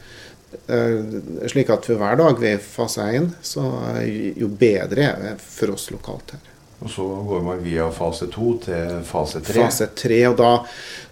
[0.67, 1.19] Eh,
[1.51, 3.67] slik at for hver dag vi er i fase 1, så
[4.37, 6.47] jo bedre er det for oss lokalt her.
[6.81, 9.57] Og så går man via fase 2 til fase 3?
[9.67, 10.53] Fase 3, og da,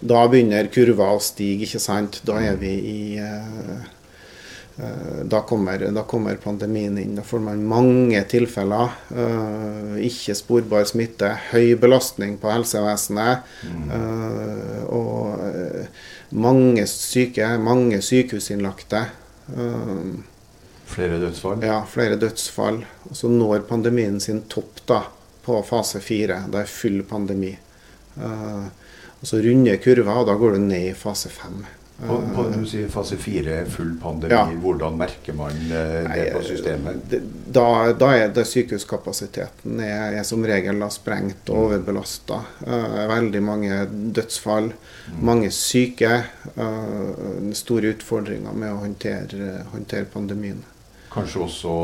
[0.01, 2.23] da begynner kurva å stige, ikke sant.
[2.25, 3.98] Da er vi i Eh,
[5.23, 7.15] da kommer, da kommer, pandemien inn.
[7.15, 8.93] Da får man mange tilfeller.
[9.11, 13.47] Uh, ikke sporbar smitte, høy belastning på helsevesenet.
[13.67, 13.89] Mm.
[13.91, 16.05] Uh, og uh,
[16.39, 19.03] mange syke, mange sykehusinnlagte.
[20.89, 21.65] flere dødsfall?
[21.65, 22.83] Ja, flere dødsfall.
[23.09, 25.01] Og så når pandemien sin topp da,
[25.43, 26.45] på fase fire.
[26.47, 27.57] Det er full pandemi.
[28.19, 31.65] og så runder kurva, og da går du ned i fase fem.
[31.99, 34.31] På, på du sier fase fire, full pandemi.
[34.31, 34.45] Ja.
[34.63, 37.15] Hvordan merker man det det på systemet?
[37.51, 42.39] Da, da er det sykehuskapasiteten er, er som regel sprengt og overbelasta.
[42.63, 43.81] Uh, veldig mange
[44.15, 44.71] dødsfall.
[44.71, 45.19] Mm.
[45.31, 46.23] Mange syke.
[46.55, 50.63] Uh, store utfordringer med å håndtere, håndtere pandemien.
[51.11, 51.75] Kanskje også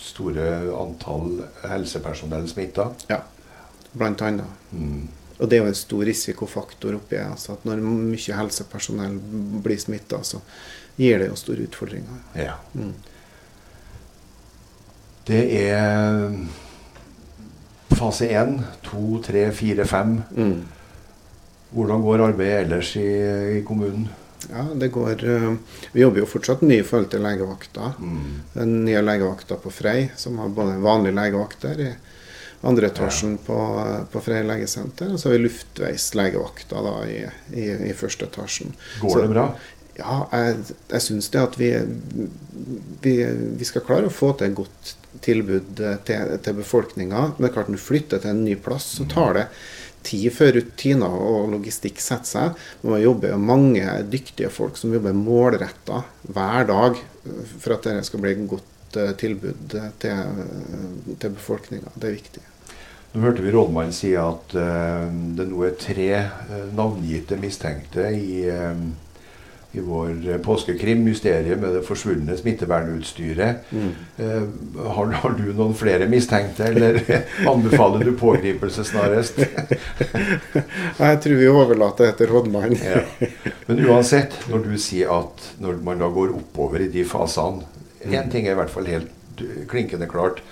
[0.00, 2.88] store antall helsepersonell smitta?
[3.10, 3.20] Ja,
[3.92, 4.60] blant annet.
[4.72, 5.08] Mm.
[5.40, 9.16] Og det er jo en stor risikofaktor oppi altså at Når mye helsepersonell
[9.64, 10.42] blir smitta, så
[11.00, 12.18] gir det jo store utfordringer.
[12.36, 12.58] Ja.
[12.74, 12.92] Mm.
[15.30, 16.34] Det er
[17.94, 20.18] fase én, to, tre, fire, fem.
[20.36, 20.60] Mm.
[21.70, 23.06] Hvordan går arbeidet ellers i,
[23.58, 24.08] i, kommunen?
[24.50, 25.52] Ja, det går uh,
[25.92, 27.92] Vi jobber jo fortsatt mye i forhold til legevakta.
[28.00, 28.30] Mm.
[28.54, 31.90] Den nye legevakta på Frei, som har både vanlige legevakter i
[32.60, 33.58] andre etasjen på,
[34.12, 35.12] på Frei legesenter.
[35.12, 37.20] Og så har vi luftveislegevakta da i,
[37.56, 38.74] i, i, første etasjen.
[39.00, 39.46] Går så, det bra?
[40.00, 41.72] Ja, jeg, jeg syns det at vi,
[43.04, 44.94] vi, vi, skal klare å få til et godt
[45.24, 47.26] tilbud til, til befolkninga.
[47.32, 49.46] Men det er klart når du flytter til en ny plass, så tar det
[50.06, 52.60] tid før rutiner og logistikk setter seg.
[52.86, 57.00] Man jobber mange dyktige folk som jobber målretta hver dag
[57.60, 58.46] for at det skal bli et
[58.90, 61.92] godt eh, tilbud til, til befolkninga.
[61.94, 62.42] Det er viktig.
[63.12, 68.44] Nå hørte vi rådmannen si at uh, det nå er tre uh, navngitte mistenkte i,
[68.46, 68.78] uh,
[69.74, 73.66] i vår påskekrim, mysteriet med det forsvunne smittevernutstyret.
[73.70, 73.90] Mm.
[74.78, 77.02] Har, har, du noen flere mistenkte, eller
[77.50, 79.38] anbefaler du pågripelse snarest?
[81.02, 82.78] Jeg tror vi overlater det til rådmannen.
[82.82, 83.02] ja.
[83.66, 87.66] Men uansett, når du sier at når man da går oppover i de fasene
[88.04, 89.10] Én ting er i hvert fall helt
[89.70, 90.42] klinkende klart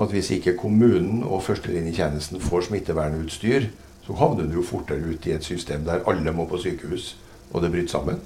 [0.00, 3.68] at hvis ikke kommunen og førstelinjetjenesten får smittevernutstyr,
[4.06, 7.12] så havner du jo fortere ut i et system der alle må på sykehus,
[7.52, 8.22] og det bryter sammen.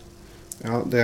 [0.65, 1.03] Ja, det,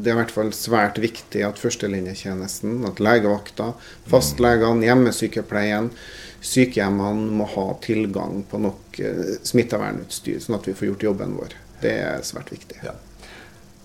[0.00, 3.74] det, er i hvert fall svært viktig at førstelinjetjenesten, at legevakta,
[4.08, 5.90] fastlegene, hjemmesykepleien,
[6.40, 11.58] sykehjemmene må ha tilgang på nok eh, smittevernutstyr, sånn at vi får gjort jobben vår.
[11.82, 12.80] Det er svært viktig.
[12.86, 12.96] Ja.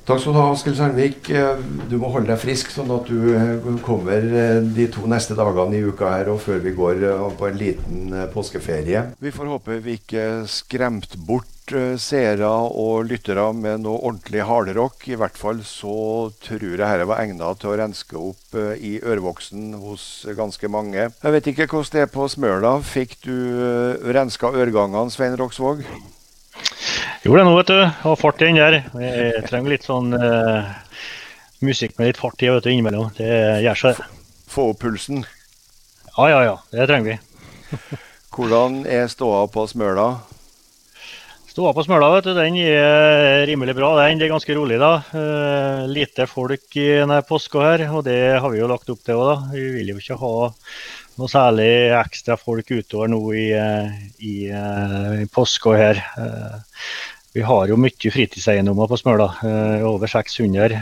[0.04, 1.30] Takk skal du ha, Askild Sandvik.
[1.32, 5.36] Eh, du må holde deg frisk, sånn at du eh, kommer eh, de to neste
[5.38, 7.06] dagene i uka her og før vi går
[7.40, 9.06] på en liten påskeferie.
[9.24, 11.48] Vi får håpe vi ikke skremte bort
[12.04, 15.06] seere og lyttere med noe ordentlig hardrock.
[15.08, 15.96] I hvert fall så
[16.44, 21.08] tror jeg dette var egnet til å renske opp i ørevoksen hos ganske mange.
[21.16, 22.74] Jeg vet ikke hvordan det er på Smøla.
[22.84, 23.38] Fikk du
[24.04, 25.88] renska øregangene, Svein Roksvåg?
[27.24, 28.10] Gjorde det nå, vet du.
[28.10, 28.80] og fart igjen der.
[29.00, 30.74] Jeg trenger litt sånn uh,
[31.64, 33.14] musikk med litt fart i vet du, innimellom.
[33.18, 33.32] Det
[33.64, 34.04] gjør seg,
[34.54, 35.24] Få opp pulsen?
[36.14, 36.58] Ja, ja, ja.
[36.70, 37.98] Det trenger vi.
[38.36, 40.08] Hvordan er ståa på Smøla?
[41.54, 43.92] Ståa på Smøla vet du, den er rimelig bra.
[44.00, 44.80] Den er ganske rolig.
[44.82, 45.04] da.
[45.14, 49.22] Uh, lite folk i denne påska her, og det har vi jo lagt opp til
[49.22, 49.52] òg.
[49.54, 50.32] Vi vil jo ikke ha
[51.22, 51.68] noe særlig
[52.00, 53.94] ekstra folk utover nå i, eh,
[54.26, 56.02] i, i påska her.
[57.34, 59.28] Vi har jo mye fritidseiendommer på Smøla,
[59.90, 60.76] over 600.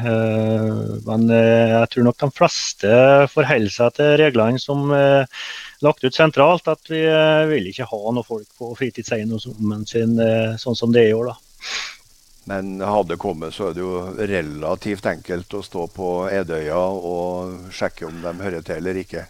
[1.07, 2.95] Men jeg tror nok de fleste
[3.31, 5.29] forholder seg til reglene som er
[5.81, 10.57] lagt ut sentralt at vi eh, vil ikke ha noen folk på fritidseiendommen sin eh,
[10.61, 11.31] sånn som det er i år.
[11.31, 11.67] da.
[12.51, 17.69] Men hadde det kommet, så er det jo relativt enkelt å stå på Edøya og
[17.73, 19.27] sjekke om de hører til eller ikke.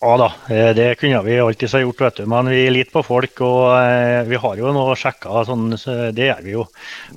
[0.00, 2.26] Ja da, eh, det kunne vi alltid ha gjort, vet du.
[2.32, 3.40] Men vi er litt på folk.
[3.44, 5.70] Og vi har jo noe sjekka, sånn,
[6.16, 6.66] det gjør vi jo.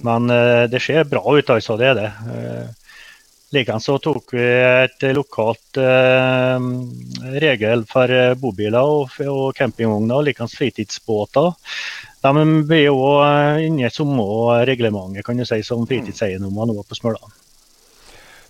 [0.04, 0.28] Men
[0.72, 1.80] det ser bra ut, altså.
[1.80, 2.10] Det er det.
[3.54, 6.63] Likeens så tok vi et lokalt eh,
[7.43, 11.52] regel for eh, bobiler og, og campingvogner og likeens fritidsbåter.
[12.24, 14.26] De blir jo eh, inne i samme
[14.65, 17.22] reglementet kan du si, som fritidseiendommer nå på Smøla.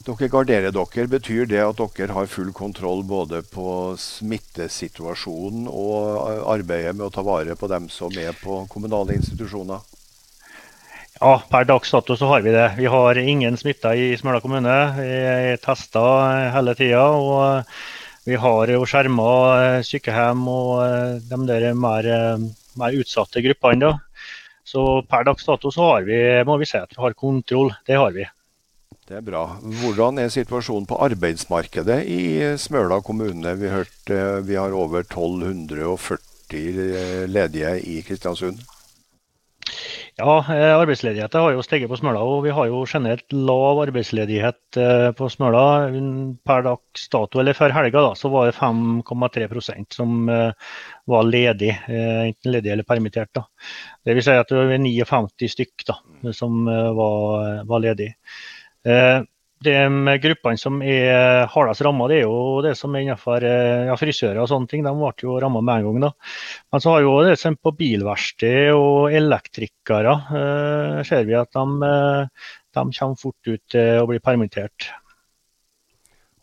[0.03, 1.07] Dere garderer dere.
[1.07, 7.23] Betyr det at dere har full kontroll både på smittesituasjonen og arbeidet med å ta
[7.23, 9.79] vare på dem som er på kommunale institusjoner?
[11.21, 12.73] Ja, per dags dato så har vi det.
[12.75, 14.75] Vi har ingen smitta i Smøla kommune.
[14.97, 16.03] Vi er testa
[16.51, 17.05] hele tida.
[17.15, 17.63] Og
[18.27, 22.43] vi har jo skjerma eh, sykehjem og eh, de der mer, eh,
[22.79, 23.95] mer utsatte gruppene.
[24.67, 27.71] Så per dags dato så har vi, må vi si at vi har kontroll.
[27.87, 28.27] Det har vi.
[29.03, 29.59] Det er bra.
[29.81, 33.51] Hvordan er situasjonen på arbeidsmarkedet i Smøla kommune?
[33.59, 38.63] Vi, hørte, vi har over 1240 ledige i Kristiansund.
[40.13, 42.21] Ja, eh, arbeidsledigheten har jo steget på Smøla.
[42.21, 45.89] Og vi har jo generelt lav arbeidsledighet eh, på Smøla.
[46.45, 50.53] Per dags dato, eller før helga, da, så var det 5,3% som eh,
[51.09, 51.73] var ledig.
[51.89, 53.33] Enten ledig eller permittert.
[53.33, 53.47] da.
[54.05, 55.97] Det vil si at det var 59 stykk da,
[56.31, 57.81] som var, var
[58.85, 59.29] ledig
[59.63, 63.95] de gruppene som er hardest ramma, det er jo det som er innenfor eh, ja,
[63.99, 64.83] frisører og sånne ting.
[64.85, 66.01] De ble jo ramma med en gang.
[66.07, 66.11] da.
[66.73, 71.65] Men så har jo det som på bilverksted og elektrikere, eh, ser vi at de,
[71.87, 74.91] eh, de kommer fort ut eh, og blir permittert.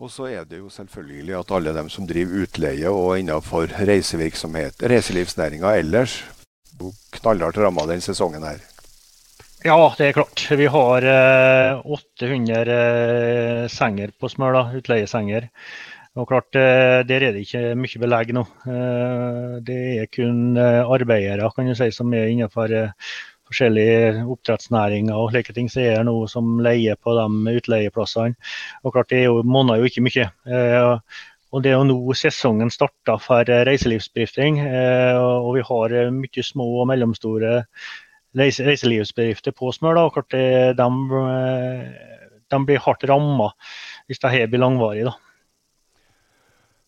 [0.00, 4.80] Og så er det jo selvfølgelig at alle dem som driver utleie og innenfor reisevirksomhet,
[4.80, 6.22] reiselivsnæringa ellers,
[7.18, 8.69] knallhardt ramma den sesongen her.
[9.60, 10.40] Ja, det er klart.
[10.56, 15.50] Vi har eh, 800 eh, senger på Smøla, utleiesenger.
[16.16, 18.46] Og klart, eh, Der er det ikke mye belegg nå.
[18.64, 23.12] Eh, det er kun eh, arbeidere kan du si, som er innenfor eh,
[23.52, 28.40] forskjellige oppdrettsnæringer og slike ting som er noe som leier på de utleieplassene.
[28.80, 30.30] Og klart, Det er monner jo ikke mye.
[31.52, 34.62] Og Det er jo nå sesongen starter for reiselivsbedrifter.
[35.20, 37.66] Og vi har mye små og mellomstore
[38.36, 39.98] reiselivsbedrifter på Smør.
[39.98, 40.44] Da, og de,
[42.50, 43.50] de, blir hardt ramma
[44.10, 45.08] hvis det her blir langvarig.
[45.08, 45.16] Da.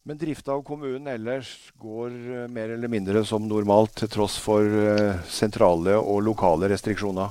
[0.03, 4.67] Men drifta av kommunen ellers går eh, mer eller mindre som normalt, til tross for
[4.67, 7.31] eh, sentrale og lokale restriksjoner?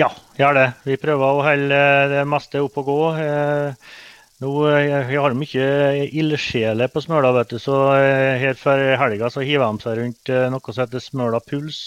[0.00, 0.08] Ja,
[0.40, 0.64] gjør det.
[0.88, 1.82] Vi prøver å holde
[2.14, 2.96] det meste opp og gå.
[3.20, 3.92] Eh,
[4.40, 4.54] nå,
[5.10, 5.68] vi har mye
[6.08, 7.76] ildsjeler på Smøla, vet du, så
[8.40, 11.84] her før helga så hiver de seg rundt noe som heter Smøla Puls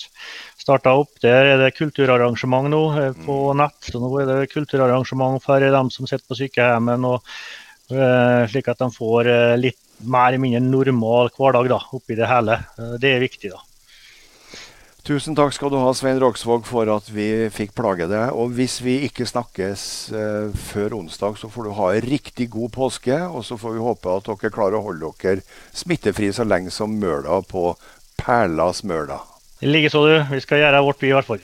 [0.68, 1.16] starta opp.
[1.24, 3.62] Der er det kulturarrangement nå eh, på mm.
[3.64, 3.80] nett.
[3.88, 8.92] Så nå er det kulturarrangement for dem som sitter på sykehjemmet, uh, slik at de
[8.94, 12.60] får uh, litt mer eller mindre normal hverdag da, oppi det hele.
[13.02, 13.64] Det er viktig, da.
[15.08, 18.34] Tusen takk skal du ha, Svein Roksvåg, for at vi fikk plage deg.
[18.36, 22.74] Og hvis vi ikke snakkes eh, før onsdag, så får du ha en riktig god
[22.76, 23.22] påske.
[23.32, 27.00] Og så får vi håpe at dere klarer å holde dere smittefri så lenge som
[27.00, 27.70] møla på
[28.20, 29.22] Perla Smøla.
[29.60, 30.18] Likeså, du.
[30.36, 31.42] Vi skal gjøre vårt, vi i hvert fall.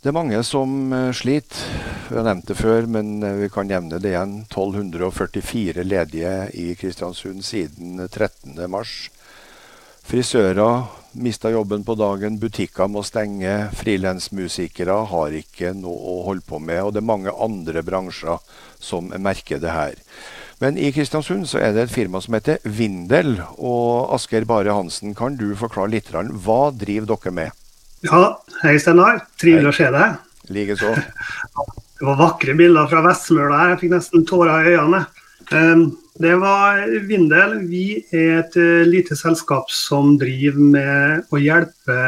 [0.00, 1.66] Det er mange som eh, sliter.
[2.08, 4.38] Vi har nevnt det før, men eh, vi kan nevne det igjen.
[4.46, 8.80] 1244 ledige i Kristiansund siden 13.3.
[10.08, 10.88] Frisører
[11.20, 16.80] mista jobben på dagen, butikker må stenge, frilansmusikere har ikke noe å holde på med.
[16.80, 18.40] Og det er mange andre bransjer
[18.80, 20.00] som merker det her.
[20.60, 23.38] Men i Kristiansund så er det et firma som heter Vindel.
[23.56, 27.56] Og Asker Bare Hansen, kan du forklare litt hva driver dere med?
[28.04, 29.22] Ja, hei Steinar.
[29.40, 30.18] Trivelig å se deg.
[30.52, 30.92] Likeså.
[32.00, 33.56] Det var vakre bilder fra Vestmøla.
[33.68, 35.02] Jeg fikk nesten tårer i øynene.
[35.52, 35.82] Ehm,
[36.16, 37.58] det var Vindel.
[37.68, 41.98] Vi er et eh, lite selskap som driver med å hjelpe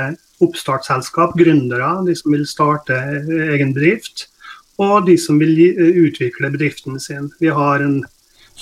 [0.40, 2.96] oppstartsselskap, gründere, de som vil starte
[3.52, 4.30] egen bedrift,
[4.80, 5.60] og de som vil
[6.06, 7.28] utvikle bedriften sin.
[7.36, 8.00] Vi har en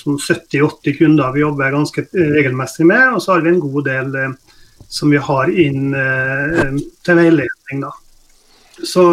[0.00, 3.14] sånn 70-80 kunder vi jobber ganske regelmessig med.
[3.14, 4.36] Og så har vi en god del eh,
[4.90, 5.92] som vi har inn
[7.04, 7.82] til veiledning.
[7.84, 7.90] Da.
[8.82, 9.04] Så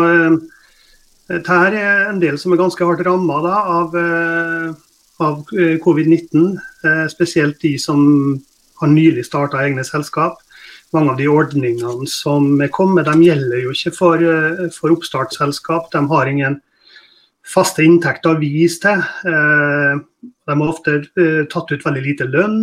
[1.28, 1.76] dette er
[2.08, 3.93] en del som er ganske hardt ramma av,
[5.21, 5.52] av
[5.84, 6.56] covid-19.
[7.13, 8.02] Spesielt de som
[8.82, 10.41] har nylig starta egne selskap
[10.95, 15.91] mange av de ordningene som er kommet, de gjelder jo ikke for, eh, for oppstartsselskap.
[15.91, 16.62] De har ingen
[17.47, 19.01] faste inntekter å vise til.
[19.31, 20.03] Eh,
[20.47, 22.60] de har ofte eh, tatt ut veldig lite lønn.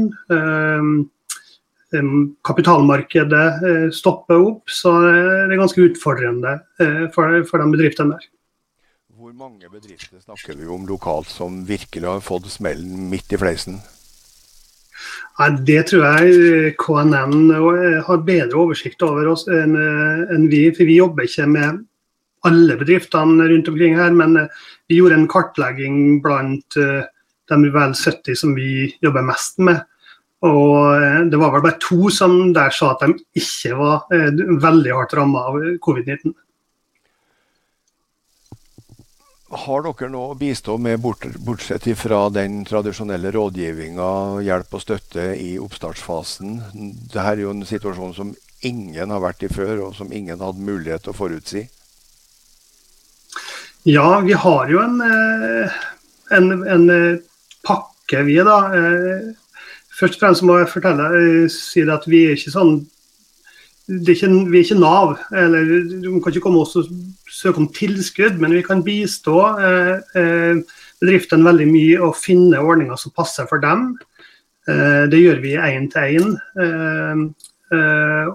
[2.43, 6.57] Kapitalmarkedet stopper opp, så det er ganske utfordrende
[7.15, 8.25] for, for de bedriftene der.
[9.15, 13.79] Hvor mange bedrifter snakker vi om lokalt som virkelig har fått smellen midt i fleisen?
[15.39, 17.55] Nei, Det tror jeg KNN
[18.09, 20.67] har bedre oversikt over oss enn vi.
[20.75, 21.85] For vi jobber ikke med
[22.49, 24.37] alle bedriftene rundt omkring her, men
[24.89, 27.03] vi gjorde en kartlegging blant eh,
[27.51, 29.83] de vel 70 som vi jobber mest med.
[30.45, 34.33] Og eh, det var vel bare to som der sa at de ikke var eh,
[34.61, 36.35] veldig hardt ramma av covid-19.
[39.55, 44.09] Har dere noe å bistå med, bortsett fra den tradisjonelle rådgivninga,
[44.43, 46.57] hjelp og støtte i oppstartsfasen?
[46.75, 48.33] Dette er jo en situasjon som
[48.67, 51.63] ingen har vært i før, og som ingen hadde mulighet til å forutsi.
[53.85, 55.73] Ja, vi har jo en, eh,
[56.33, 57.19] en, en eh,
[57.69, 58.57] pakke, vi da.
[58.73, 59.27] Eh,
[59.93, 61.09] først og fremst må jeg fortelle,
[61.53, 62.79] si at vi er ikke sånn
[63.85, 65.19] er ikke, vi er ikke Nav.
[65.37, 65.69] eller
[66.01, 66.89] Du kan ikke komme oss og
[67.29, 69.37] søke om tilskudd, men vi kan bistå
[70.15, 73.91] bedriftene veldig mye og finne ordninger som passer for dem.
[74.65, 77.29] Det gjør vi én til én.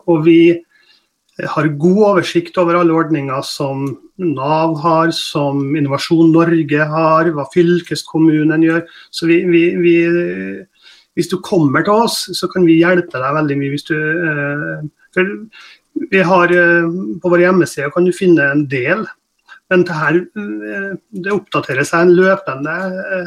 [0.05, 0.62] Og vi
[1.41, 8.65] har god oversikt over alle ordninger som Nav har, som Innovasjon Norge har, hva fylkeskommunen
[8.65, 8.82] gjør.
[9.15, 9.95] Så vi, vi, vi,
[11.15, 13.71] hvis du kommer til oss, så kan vi hjelpe deg veldig mye.
[13.73, 14.84] hvis du eh,
[15.15, 15.32] for
[16.12, 16.89] vi har, eh,
[17.21, 19.05] På vår hjemmeside kan du finne en del,
[19.69, 22.75] men det, her, eh, det oppdaterer seg en løpende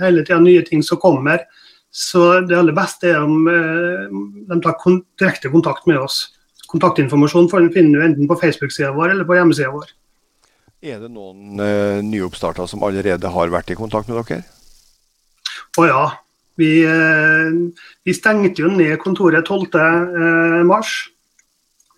[0.03, 1.45] hele tida nye ting som kommer.
[1.93, 4.79] Så det aller beste er om de tar
[5.21, 6.39] direkte kontakt med oss.
[6.73, 9.91] Kontaktinformasjon finner du enten på Facebook-sida vår eller på hjemmesida vår.
[10.83, 14.43] Er det noen eh, nyoppstarter som allerede har vært i kontakt med dere?
[15.79, 16.05] Å ja.
[16.59, 17.55] Vi, eh,
[18.05, 19.87] vi, stengte jo ned kontoret 12.3.
[20.19, 21.13] Eh,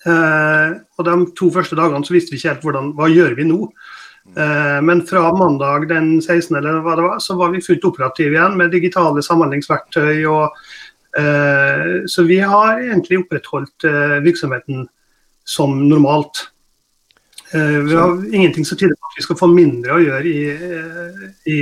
[0.04, 3.46] Eh, og De to første dagene så visste vi ikke helt hvordan, hva gjør vi
[3.48, 3.60] nå.
[4.36, 6.56] Eh, men fra mandag den 16.
[6.58, 10.24] eller hva det var, så var vi fullt operative igjen med digitale samhandlingsverktøy.
[10.28, 10.64] Og,
[11.20, 14.88] eh, så vi har egentlig opprettholdt eh, virksomheten
[15.44, 16.48] som normalt.
[17.52, 20.40] Eh, vi har ingenting som tyder på at vi skal få mindre å gjøre i,
[20.50, 21.58] eh, i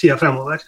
[0.00, 0.62] tida fremover.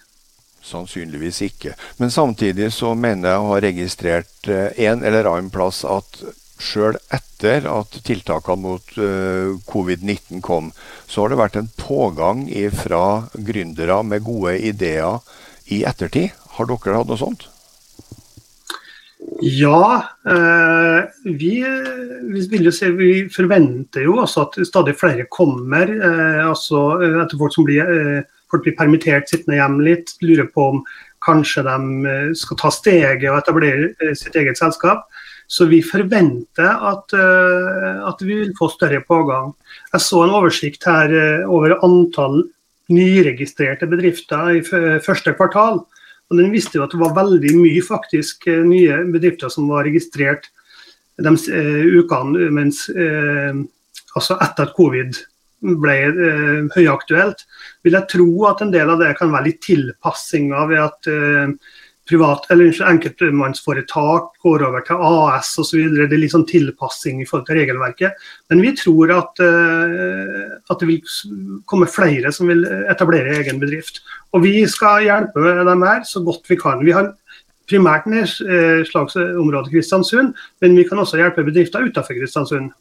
[0.62, 1.72] Sannsynligvis ikke.
[1.96, 6.20] Men samtidig så mener jeg å ha registrert en eller annen plass at
[6.58, 10.72] sjøl etter at tiltakene mot uh, covid-19 kom,
[11.06, 15.22] så har det vært en pågang fra gründere med gode ideer
[15.70, 16.34] i ettertid.
[16.58, 17.46] Har dere hatt noe sånt?
[19.42, 21.52] Ja, eh, vi,
[22.22, 25.90] vi, se, vi, forventer jo også at stadig flere kommer.
[25.90, 30.68] Eh, altså etter folk som blir, eh, folk blir permittert sittende hjemme litt, lurer på
[30.72, 30.82] om
[31.24, 31.78] kanskje de
[32.10, 35.08] eh, skal ta steget og etablere eh, sitt eget selskap.
[35.48, 39.54] Så vi forventer at, eh, at, vi vil få større pågang.
[39.94, 42.44] Jeg så en oversikt her eh, over antall
[42.92, 44.62] nyregistrerte bedrifter i
[45.04, 45.82] første kvartal.
[46.28, 49.86] Og Den viste jo at det var veldig mye faktisk eh, nye bedrifter som var
[49.88, 50.50] registrert
[51.18, 51.32] de
[51.98, 52.84] ukene mens,
[54.14, 55.16] altså etter at covid
[55.82, 55.96] ble
[56.76, 57.42] høyaktuelt.
[57.82, 61.08] Vil jeg tro at en del av det kan være litt tilpassinger ved at
[62.08, 65.84] privat, eller enkeltmannsforetak går over til AS osv.
[65.94, 68.26] Det er litt sånn tilpassing i forhold til regelverket.
[68.48, 74.02] Men vi tror at, uh, at, det vil komme flere som vil etablere egen bedrift.
[74.32, 76.84] Og vi skal hjelpe dem her så godt vi kan.
[76.84, 77.12] Vi har
[77.68, 82.72] primært nedslagsområdet Kristiansund, men vi kan også hjelpe bedrifter utenfor Kristiansund.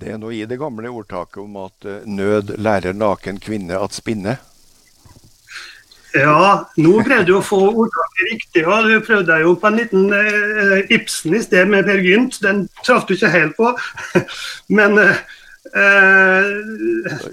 [0.00, 3.94] Det er noe i det gamle ordtaket om at eh, nød lærer naken kvinne at
[3.94, 4.40] spinne.
[6.14, 8.62] Ja, nå prøvde du å få ordtaket riktig.
[8.68, 12.38] og Du prøvde deg jo på en liten eh, Ibsen i sted med Per Gynt.
[12.44, 13.72] Den traff du ikke helt på.
[14.78, 15.16] Men eh,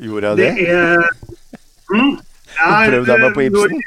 [0.01, 0.49] Gjorde jeg det?
[0.57, 1.05] det er,
[1.93, 2.15] mm,
[2.57, 3.85] ja, prøvde jeg meg på Ibsen?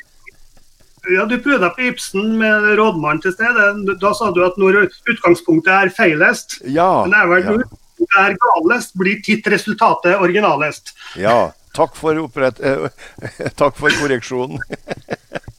[1.10, 3.66] Ja, Du prøvde deg på Ibsen med rådmannen til stede.
[3.98, 7.50] Da sa du at når utgangspunktet er feilest, ja, men det er vel ja.
[7.50, 10.94] når utgangspunktet er galest, blir titt resultatet originalest.
[11.18, 12.86] Ja, Takk for, opprett, eh,
[13.60, 14.60] takk for korreksjonen.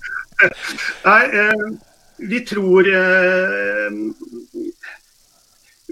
[1.07, 1.65] Nei, eh,
[2.31, 3.91] vi tror eh,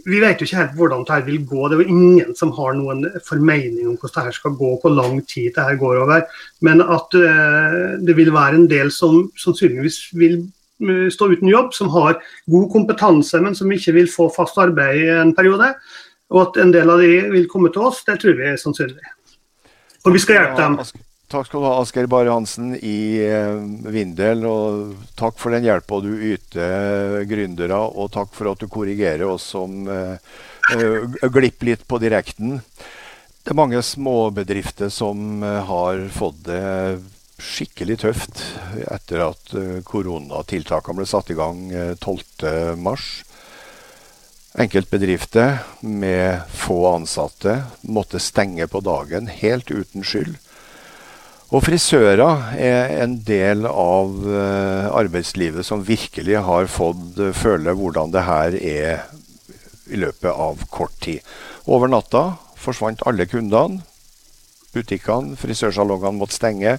[0.04, 1.68] vi vet jo ikke helt hvordan dette vil gå.
[1.68, 5.22] Det er jo ingen som har noen formening om hvordan dette skal gå, hvor lang
[5.30, 6.26] tid dette går over.
[6.66, 10.42] Men at uh, det vil være en del som sannsynligvis vil
[10.84, 12.20] uh, stå uten jobb, som har
[12.52, 15.72] god kompetanse, men som ikke vil få fast arbeid i en periode.
[16.34, 19.13] Og at en del av de vil komme til oss, det tror vi er sannsynlig.
[20.04, 20.78] Og vi skal hjelpe dem.
[21.32, 23.56] Takk skal du ha, Asgeir Bare Hansen i eh,
[23.94, 24.44] Vindel.
[24.46, 29.48] Og takk for den hjelpa du yter gründere, og takk for at du korrigerer oss
[29.56, 30.20] som uh,
[31.34, 32.60] glipper litt på direkten.
[33.44, 37.02] Det er mange småbedrifter som har fått det
[37.44, 38.40] skikkelig tøft
[38.88, 39.52] etter at
[39.84, 41.66] koronatiltakene ble satt i gang
[42.00, 43.33] 12.3.
[44.54, 50.36] Enkeltbedrifter med få ansatte måtte stenge på dagen helt uten skyld.
[51.54, 58.26] Og frisører er en del av uh, arbeidslivet som virkelig har fått føle hvordan det
[58.26, 59.04] her er
[59.90, 61.22] i løpet av kort tid.
[61.66, 62.24] Over natta
[62.58, 63.82] forsvant alle kundene.
[64.74, 66.78] Butikkene, frisørsalongene måtte stenge.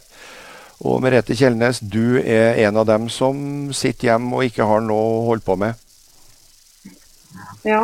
[0.82, 5.10] Og Merete Kjellnes, du er en av dem som sitter hjemme og ikke har noe
[5.18, 5.84] å holde på med.
[7.66, 7.82] Ja,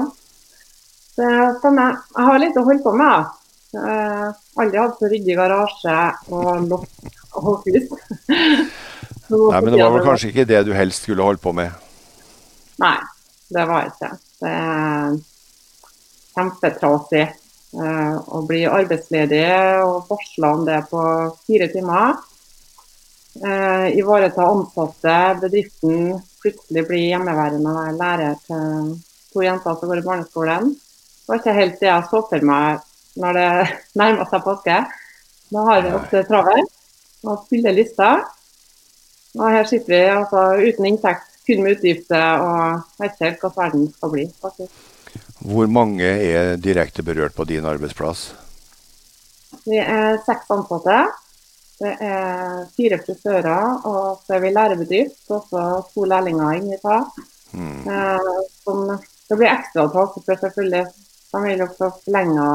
[1.16, 2.00] det stemmer.
[2.16, 3.36] Jeg har litt å holde på med.
[3.70, 5.96] Uh, aldri hatt så ryddig garasje
[6.34, 7.90] og lokk og hus.
[9.30, 11.70] Nei, Men det var vel kanskje ikke det du helst skulle holde på med?
[12.82, 12.96] Nei,
[13.54, 14.10] det var ikke.
[14.40, 15.20] Det er
[16.34, 17.26] kjempetrasig
[17.78, 19.46] uh, å bli arbeidsledig
[19.84, 21.04] og varsle om det på
[21.46, 22.18] fire timer.
[23.38, 28.90] Uh, ivareta ansatte, bedriften plutselig blir hjemmeværende og være lærer til
[29.32, 30.72] to jenter som går i barneskolen.
[30.74, 32.84] Det var ikke helt det jeg så for meg
[33.20, 33.48] når det
[34.00, 34.76] nærmer seg påske.
[35.50, 38.10] Da har vi ofte travelt og fyller lista.
[39.38, 43.50] Og her sitter vi altså uten inntekt, kun med utgifter og vet ikke helt hva
[43.56, 44.26] verden skal bli.
[44.42, 44.86] faktisk.
[45.40, 48.30] Hvor mange er direkte berørt på din arbeidsplass?
[49.66, 50.98] Vi er seks ansatte.
[51.80, 55.22] Det er fire frisører, og så er vi lærebedrift.
[55.30, 55.62] og så
[55.94, 57.00] to lærlinger inni ta.
[57.52, 57.88] Mm.
[57.88, 58.98] Eh,
[59.30, 60.84] det blir ekstra tak for selvfølgelig.
[61.30, 62.46] De vil også forlenge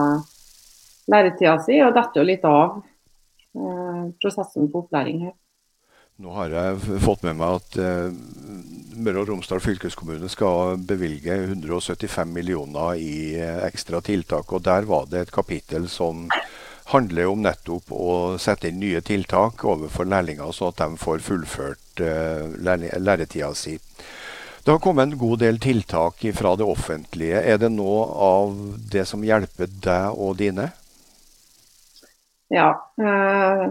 [1.11, 2.77] læretida si, og detter jo litt av
[3.55, 5.35] eh, prosessen på opplæring her.
[6.23, 8.11] Nå har jeg fått med meg at eh,
[8.95, 14.51] Møre og Romsdal fylkeskommune skal bevilge 175 millioner i eh, ekstra tiltak.
[14.51, 16.29] og Der var det et kapittel som
[16.91, 22.03] handler om nettopp å sette inn nye tiltak overfor lærlinger, så at de får fullført
[22.03, 23.75] eh, læretida si.
[24.65, 27.37] Det har kommet en god del tiltak fra det offentlige.
[27.37, 28.55] Er det noe av
[28.89, 30.71] det som hjelper deg og dine?
[32.49, 32.71] Ja.
[32.97, 33.61] Eh,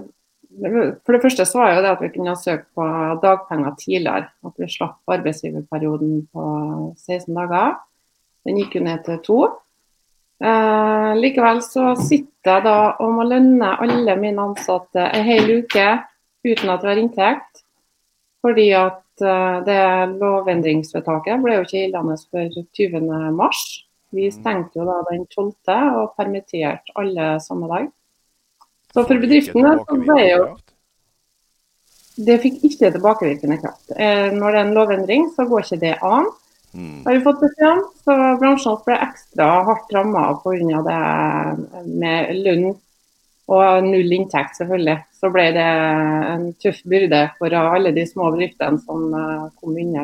[1.02, 2.86] for det første så var jo det at vi kunne søke på
[3.26, 4.30] dagpenger tidligere.
[4.46, 6.46] At vi slapp arbeidsgiverperioden på
[6.94, 7.74] 16 dager.
[8.46, 9.42] Den gikk jo ned til to.
[10.38, 15.88] Eh, likevel så sitter jeg da og må lønne alle mine ansatte en hel uke
[16.46, 17.64] uten at vi har inntekt.
[18.46, 19.80] Fordi at eh, det
[20.18, 22.48] lovendringsvedtaket ble jo ikke gjeldende før
[22.78, 23.48] 20.3.
[24.14, 24.34] Vi mm.
[24.34, 25.52] stengte jo da den 12.
[26.00, 27.90] og permitterte alle samme dag.
[28.94, 30.44] Så for bedriftene så ble jo
[32.14, 33.90] Det fikk ikke tilbakevirkende kraft.
[33.96, 36.28] Eh, når det er en lovendring, så går ikke det an.
[36.74, 37.00] Mm.
[37.06, 40.80] Har vi fått beskjed Så bransjen ble ekstra hardt ramma pga.
[40.86, 41.00] det
[41.90, 42.68] med lønn
[43.50, 44.96] og null inntekt, selvfølgelig.
[45.24, 50.02] Så ble det en tøff byrde for alle de små bedriftene som eh, kom unna.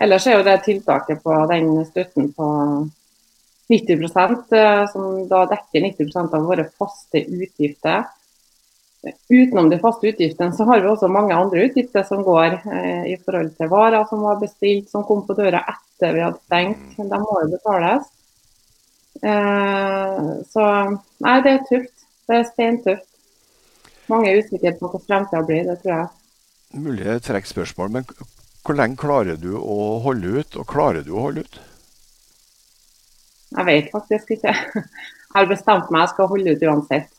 [0.00, 2.46] Ellers er jo det tiltaket på den støtten på
[3.68, 8.06] 90 eh, som da dekker 90% av våre faste utgifter.
[9.28, 13.18] Utenom de faste utgiftene så har vi også mange andre utgifter som går eh, i
[13.26, 16.96] forhold til varer som var bestilt, som kom på døra etter vi hadde stengt.
[16.96, 18.08] De må jo betales.
[20.48, 20.64] Så
[21.28, 21.94] nei, det er tøft.
[22.24, 23.08] Det er steintøft.
[24.08, 26.08] Mange er usikre på hvordan fremtida blir, det tror jeg.
[26.78, 28.06] Mulig et trekkspørsmål, men
[28.64, 30.56] hvor lenge klarer du å holde ut?
[30.60, 31.60] Og klarer du å holde ut?
[33.56, 34.52] Jeg vet faktisk ikke.
[35.28, 37.10] Jeg har bestemt meg, jeg skal holde ut uansett.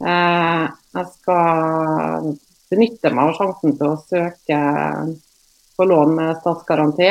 [0.00, 0.62] Eh,
[0.96, 2.30] jeg skal
[2.72, 4.60] benytte meg av sjansen til å søke
[5.76, 7.10] på lån med statsgaranti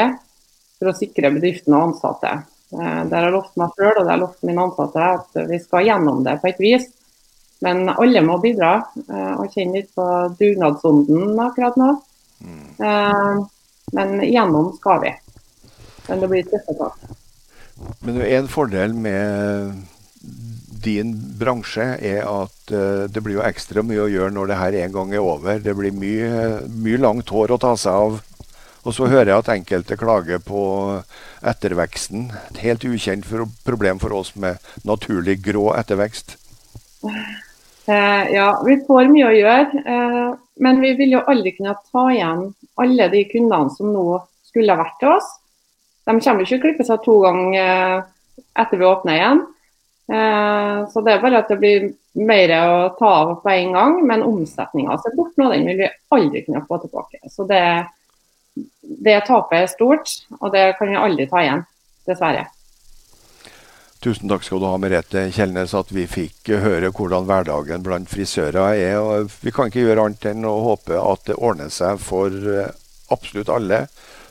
[0.79, 2.31] for å sikre bedriften og ansatte.
[2.73, 5.61] Eh, det har jeg lovt meg sjøl og det har lovt mine ansatte at vi
[5.61, 6.89] skal gjennom det på et vis.
[7.65, 8.77] Men alle må bidra
[9.09, 10.05] eh, og kjenne litt på
[10.39, 11.89] dugnadsånden akkurat nå.
[12.39, 13.47] Mm.
[13.91, 15.11] Men igjennom skal vi.
[16.07, 17.09] Men det blir tøffe tak.
[18.05, 19.73] Men en fordel med
[20.83, 24.77] din bransje er at uh, det blir jo ekstra mye å gjøre når det her
[24.83, 25.59] en gang er over.
[25.63, 28.19] Det blir mye, mye langt hår å ta seg av
[28.87, 30.61] Og så hører jeg at enkelte klager på
[31.43, 32.29] etterveksten.
[32.47, 33.27] Et helt ukjent
[33.67, 36.37] problem for oss med naturlig grå ettervekst.
[37.89, 39.83] Eh, ja, vi får mye å gjøre.
[39.93, 40.31] Eh,
[40.61, 44.83] men vi vil jo aldri kunne ta igjen alle de kundene som nå skulle ha
[44.83, 45.29] vært til oss.
[46.05, 48.03] De kommer ikke å klippe seg to ganger eh,
[48.61, 49.47] etter vi åpner igjen.
[50.89, 51.83] Så det er bare at det blir
[52.17, 53.99] mer å ta av på en gang.
[54.09, 57.21] Men omsetninga som er borte nå, den vil vi aldri kunne få tilbake.
[57.29, 57.61] Så det
[58.81, 61.61] det tapet er stort, og det kan vi aldri ta igjen,
[62.09, 62.47] dessverre.
[63.99, 68.77] Tusen takk skal du ha, Merete Kjellnes, at vi fikk høre hvordan hverdagen blant frisører
[68.77, 68.95] er.
[68.95, 72.71] og Vi kan ikke gjøre annet enn å håpe at det ordner seg for eh,
[73.11, 73.81] absolutt alle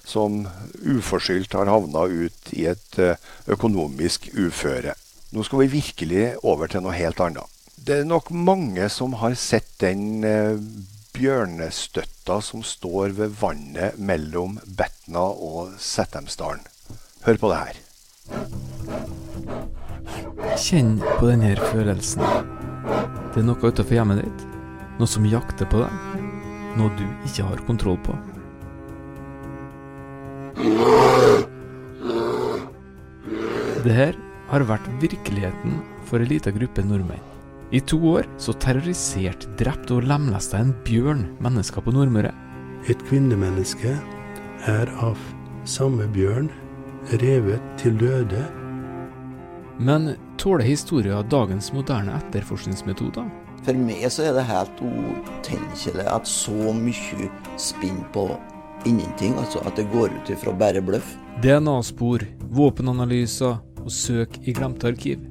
[0.08, 0.46] som
[0.80, 3.20] uforskyldt har havna ut i et eh,
[3.52, 4.96] økonomisk uføre.
[5.36, 7.44] Nå skal vi virkelig over til noe helt annet.
[7.76, 10.56] Det er nok mange som har sett den eh,
[11.12, 16.64] bjørnestøtta som står ved vannet mellom Betna og Settemsdalen.
[17.28, 17.84] Hør på det her.
[20.38, 22.22] Kjenn på denne følelsen.
[23.32, 24.44] Det er noe utenfor hjemmet ditt.
[24.98, 26.26] Noe som jakter på deg.
[26.78, 28.14] Noe du ikke har kontroll på.
[33.84, 34.14] Det her
[34.50, 37.24] har vært virkeligheten for en liten gruppe nordmenn.
[37.68, 42.30] I to år så terroriserte, drepte og lemlesta en bjørn mennesker på Nordmøre.
[42.88, 43.92] Et kvinnemenneske
[44.70, 45.20] er av
[45.68, 46.48] samme bjørn
[47.20, 48.40] revet til døde.
[49.78, 53.28] Men tåler historien dagens moderne etterforskningsmetoder?
[53.66, 57.30] For meg så er det helt utenkelig at så mye
[57.60, 58.28] spinner på
[58.86, 59.34] ingenting.
[59.38, 61.16] Altså at det går ut ifra bare bløff.
[61.42, 62.24] DNA-spor,
[62.54, 65.26] våpenanalyser og søk i glemte arkiv.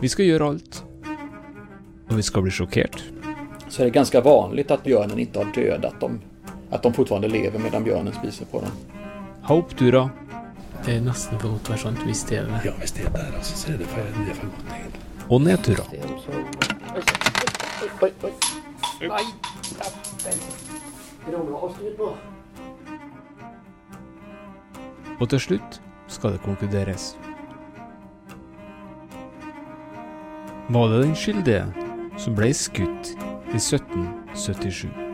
[0.00, 0.84] Vi skal gjøre alt
[2.10, 3.02] og vi skal bli sjokkert.
[3.68, 6.08] Så er det ganske vanlig at bjørnen ikke har dødd, at de,
[6.74, 8.80] at de fortsatt lever mens bjørnen spiser på dem.
[9.46, 10.10] Ha oppturer.
[10.84, 12.60] Det er nesten for godt å være sant hvis det er det.
[12.64, 15.02] Ja, hvis det er der, altså, så er det for, det er for godt, egentlig.
[15.30, 15.86] Og nedturer.
[18.00, 18.32] Oi, oi.
[19.00, 19.24] Nei,
[25.20, 27.18] Og til slutt skal det konkluderes.
[30.70, 31.64] Var det den skyldige
[32.16, 33.14] som ble skutt
[33.52, 35.09] i 1777.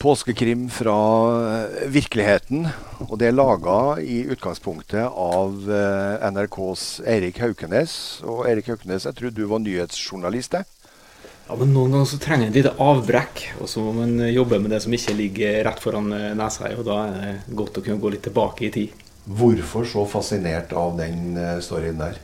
[0.00, 0.96] Påskekrim fra
[1.60, 2.66] eh, virkeligheten.
[3.06, 7.94] Og det er laga i utgangspunktet av eh, NRKs Eirik Haukenes.
[8.24, 10.56] Og Eirik Haukenes, jeg tror du var nyhetsjournalist?
[10.56, 10.64] Det.
[11.50, 14.60] Ja, men Noen ganger så trenger en et lite avbrekk, og så må man jobbe
[14.62, 16.70] med det som ikke ligger rett foran eh, nesa.
[16.78, 19.06] Og da er det godt å kunne gå litt tilbake i tid.
[19.26, 22.20] Hvorfor så fascinert av den eh, storyen der?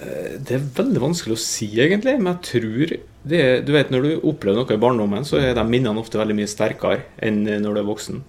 [0.00, 2.16] Eh, det er veldig vanskelig å si, egentlig.
[2.18, 2.96] Men jeg tror
[3.28, 6.36] det, du vet, Når du opplever noe i barndommen, så er de minnene ofte veldig
[6.40, 8.22] mye sterkere enn når du er voksen.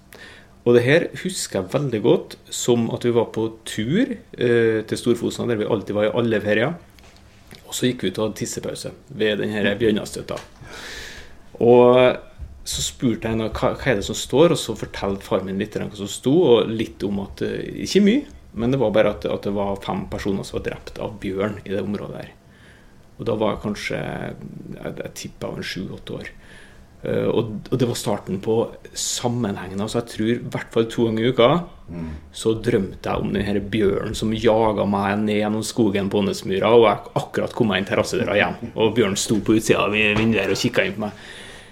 [0.64, 5.00] Og det her husker jeg veldig godt som at vi var på tur eh, til
[5.00, 6.76] Storfosen, der vi alltid var i alle ferier.
[7.66, 10.38] Og så gikk vi ut og hadde tissepause ved denne Bjørnastøtta.
[11.64, 11.98] Og
[12.64, 15.76] så spurte jeg hva, hva er det som står, og så fortalte far min litt
[15.76, 18.24] hva som sto, og litt om at eh, Ikke mye,
[18.54, 21.58] men det var bare at, at, det var fem personer som var drept av bjørn
[21.66, 22.32] i det området der.
[23.18, 26.32] Og da var jeg kanskje Jeg, jeg tippa en sju-åtte år.
[27.04, 28.56] Uh, og, og, det var starten på
[28.96, 29.80] sammenhengen.
[29.84, 31.48] Altså jeg tror i hvert fall to ganger i uka
[31.92, 32.10] mm.
[32.32, 36.86] så drømte jeg om denne bjørnen som jaga meg ned gjennom skogen på Åndesmyra, og
[36.88, 40.62] jeg akkurat kom meg inn terrassedøra igjen, Og bjørnen sto på utsida av vinduet og
[40.62, 41.24] kikka inn på meg.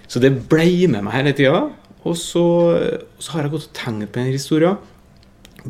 [0.05, 1.63] Så det ble med meg hele tida.
[2.03, 2.43] Og så,
[3.17, 4.75] så, har jeg gått og tenkt på en historie.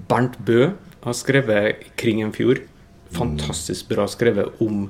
[0.09, 2.65] Bernt Bø har skrevet 'Kring en fjord'.
[3.13, 4.89] Fantastisk bra skrevet om,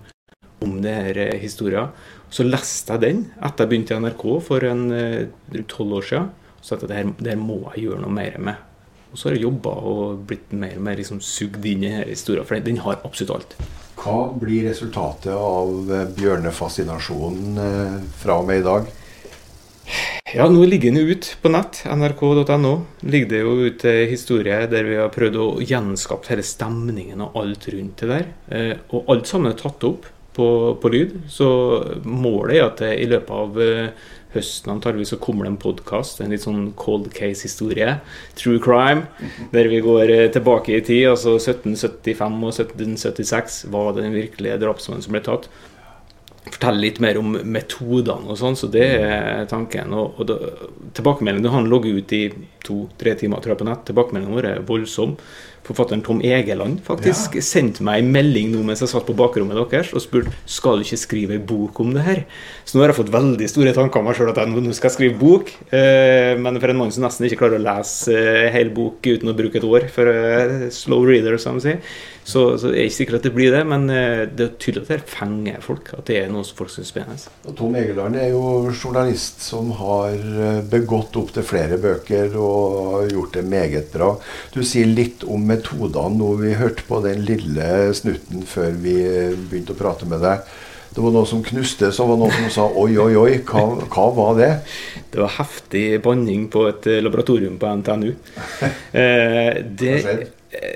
[0.64, 1.91] om denne historien.
[2.34, 6.32] Så leste jeg den etter jeg begynte i NRK for en eh, tolv år siden.
[6.57, 8.70] Og sa at det her, det her må jeg gjøre noe mer med.
[9.14, 12.07] Og så har jeg jobba og blitt mer og mer liksom sugd inn i denne
[12.09, 13.55] historien, for den har absolutt alt.
[13.99, 18.89] Hva blir resultatet av eh, bjørnefascinasjonen eh, fra og med i dag?
[20.34, 21.84] Ja, nå ligger den jo ute på nett.
[21.86, 22.74] nrk.no.
[23.05, 27.70] ligger det jo ute historie der vi har prøvd å gjenskape hele stemningen og alt
[27.70, 28.30] rundt det der.
[28.49, 30.49] Eh, og alt sammen er tatt opp på,
[30.81, 31.15] på lyd.
[31.31, 31.47] Så
[32.03, 36.21] målet er at det, i løpet av eh, høsten antageligvis så kommer det en podkast,
[36.21, 37.99] en litt sånn cold case-historie.
[38.39, 39.05] True crime.
[39.53, 44.59] Der vi går eh, tilbake i tid, altså 1775 og 1776 var det den virkelige
[44.63, 45.51] drapsmannen som ble tatt
[46.43, 49.93] fortelle litt mer om metodene og sånn, så det er tanken.
[49.95, 50.38] Og, og da,
[50.97, 52.23] tilbakemeldingen Han logger ut i
[52.65, 53.86] to-tre timer tror jeg på nett.
[53.88, 55.15] Tilbakemeldingen vår er voldsom.
[55.64, 59.93] Forfatteren Tom Egeland faktisk sendte meg en melding nå mens jeg satt på bakrommet deres
[59.95, 62.24] og spurte skal du ikke skrive en bok om det her.
[62.68, 64.93] Så nå har jeg fått veldig store tanker om meg sjøl at jeg nå skal
[64.93, 65.53] skrive bok.
[65.72, 69.32] Eh, men for en mann som nesten ikke klarer å lese en hel bok uten
[69.32, 72.95] å bruke et år for eh, slow reader, som de sier, så, så er ikke
[72.95, 73.61] sikker at det blir det.
[73.67, 75.91] Men eh, det er tydelig at det fenger folk.
[75.97, 77.36] At det er noe som folk syns er spennende.
[77.49, 83.11] Og Tom Egeland er jo journalist som har eh, begått opp til flere bøker og
[83.11, 84.13] gjort det meget bra.
[84.55, 86.34] Du sier litt om metodene nå.
[86.41, 90.45] Vi hørte på den lille snutten før vi eh, begynte å prate med deg.
[90.93, 93.32] Det var noe som knuste, så var det noen som sa oi, oi, oi.
[93.47, 94.49] Hva, hva var det?
[95.09, 98.13] Det var heftig banning på et laboratorium på NTNU.
[98.93, 99.93] Eh, det,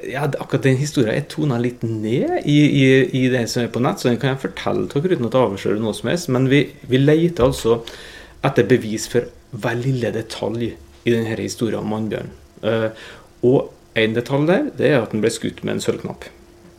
[0.10, 2.86] ja, akkurat den historien er tona litt ned i, i,
[3.20, 5.50] i det som er på nett, så den kan jeg fortelle dere uten at jeg
[5.52, 6.32] avslører noe som helst.
[6.34, 7.80] Men vi, vi leter altså
[8.46, 12.34] etter bevis for hver lille detalj i denne historien om Mannbjørn.
[12.64, 12.90] Uh,
[13.48, 16.28] og en detalj der det er at den ble skutt med en sølvknapp.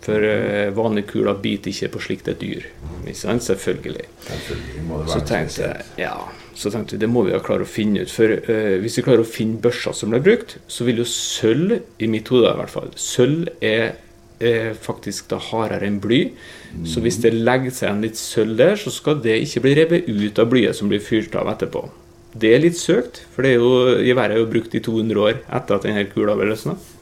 [0.04, 2.68] For uh, vanlige kuler biter ikke på slikt et dyr.
[3.04, 3.46] Ikke sant?
[3.46, 4.08] Selvfølgelig.
[4.28, 6.14] det Så tenkte jeg ja,
[6.58, 8.10] så tenkte vi det må vi jo klare å finne ut.
[8.10, 11.78] For eh, hvis vi klarer å finne børser som ble brukt, så vil jo sølv,
[12.02, 13.94] i mitt hode i hvert fall Sølv er,
[14.42, 16.24] er faktisk da hardere enn bly.
[16.88, 20.10] Så hvis det legger seg en litt sølv der, så skal det ikke bli revet
[20.10, 21.86] ut av blyet som blir fyrt av etterpå.
[22.38, 23.70] Det er litt søkt, for det er jo,
[24.04, 26.74] geværet er jo brukt i 200 år etter at denne kula ble løsna.
[26.76, 26.97] Eh,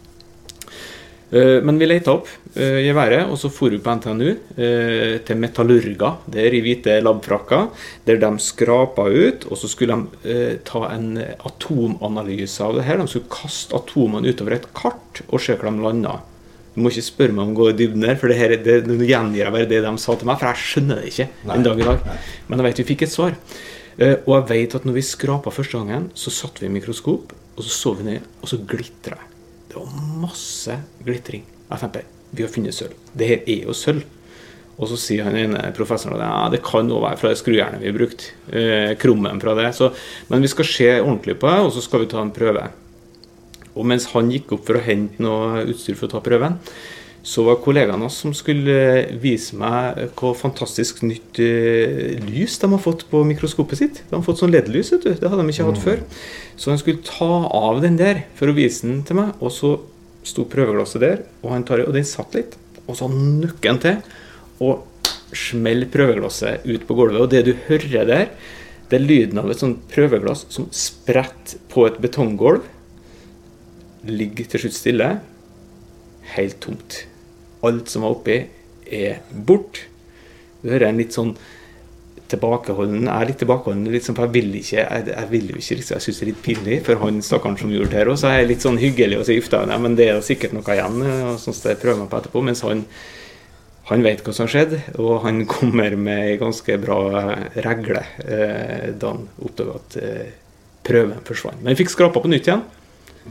[1.30, 6.20] Men vi leita opp i geværet, og så for vi på NTNU eh, til metallurger
[6.30, 7.66] der i hvite labfrakker,
[8.06, 13.02] der de skrapa ut, og så skulle de eh, ta en atomanalyse av det her.
[13.02, 16.16] De skulle kaste atomene utover et kart og se hvor de landa.
[16.76, 18.80] Du må ikke spørre meg om å gå i dybden her, for det her, det,
[18.86, 21.54] nå gjengir jeg bare det de sa til meg, for jeg skjønner det ikke Nei,
[21.56, 22.10] en dag i dag.
[22.46, 23.38] Men jeg vet vi fikk et svar.
[23.96, 27.64] Eh, og jeg vet at når vi skrapa første gangen, så satte vi mikroskop, og
[27.64, 29.35] så så vi ned, og så glitra det.
[29.76, 31.44] Var masse glitring.
[31.70, 32.06] Tenkte
[32.36, 32.96] vi har funnet sølv.
[33.16, 34.04] Det her er jo sølv.
[34.76, 37.80] Og så sier han ene professoren at ja, det kan også være fra det skrujernet
[37.80, 38.26] vi har brukt.
[38.52, 39.70] Eh, krummen fra det.
[39.76, 39.88] Så,
[40.28, 42.66] men vi skal se ordentlig på det, og så skal vi ta en prøve.
[43.76, 46.58] Og mens han gikk opp for å hente noe utstyr for å ta prøven,
[47.26, 52.68] så var kollegaen hans som skulle eh, vise meg hvor fantastisk nytt eh, lys de
[52.70, 53.96] har fått på mikroskopet sitt.
[54.06, 55.10] De har fått sånn LED-lys, vet du.
[55.18, 56.04] Det hadde de ikke hatt før.
[56.54, 59.72] Så han skulle ta av den der for å vise den til meg, og så
[60.26, 62.54] sto prøveglasset der, og, han tar, og den satt litt.
[62.86, 63.98] Og så nøkker han til,
[64.62, 67.24] og smeller prøveglasset ut på gulvet.
[67.24, 68.30] Og det du hører der,
[68.86, 72.62] det er lyden av et sånt prøveglass som spretter på et betonggulv.
[74.06, 75.12] Ligger til slutt stille.
[76.38, 77.02] Helt tomt.
[77.66, 78.40] Alt som var oppi,
[78.86, 79.82] er bort.
[80.62, 81.34] Du hører en litt sånn
[82.26, 85.60] tilbakeholden Jeg er litt tilbakeholden, litt sånn, for jeg vil ikke Jeg, jeg vil jo
[85.60, 88.10] ikke liksom, jeg syns det er litt pinlig for han stakkaren som gjorde det her.
[88.10, 88.18] òg.
[88.18, 90.74] så er jeg litt sånn hyggelig og sier uff da, men det er sikkert noe
[90.74, 90.98] igjen.
[91.30, 92.42] Og sånn jeg prøver meg på etterpå.
[92.48, 92.82] Mens han
[93.86, 96.98] han vet hva som har skjedd, og han kommer med ei ganske bra
[97.54, 100.32] regle eh, da han oppdaga at eh,
[100.86, 101.60] prøven forsvant.
[101.62, 102.64] Men han fikk skrapa på nytt igjen.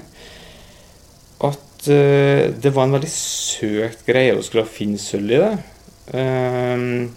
[1.41, 5.55] at eh, det var en veldig søkt greie å skulle finne sølv i det.
[6.13, 7.09] Ehm,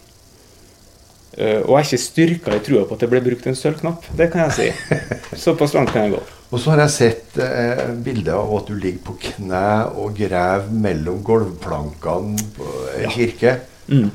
[1.36, 4.08] eh, og jeg er ikke styrka i trua på at det ble brukt en sølvknapp.
[4.16, 4.96] Det kan jeg si.
[5.44, 6.22] Såpass langt kan jeg gå.
[6.54, 9.64] Og så har jeg sett eh, bilder av at du ligger på kne
[10.00, 12.68] og graver mellom gulvplankene på
[13.02, 13.58] en kirke.
[13.90, 14.08] Mm.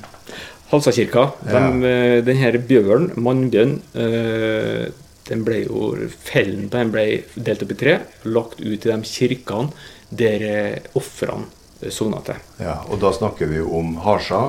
[0.72, 1.24] Halsakirka.
[1.48, 1.52] Ja.
[1.52, 4.90] De, denne den her bjørn, mannbjørn, eh,
[5.30, 5.92] den ble jo
[6.26, 7.06] Fellen på den ble
[7.36, 7.96] delt opp i tre,
[8.26, 9.72] lagt ut i de kirkene
[10.10, 11.46] der eh, ofrene
[11.82, 12.40] eh, sogna til.
[12.62, 14.44] Ja, og da snakker vi om Hasja?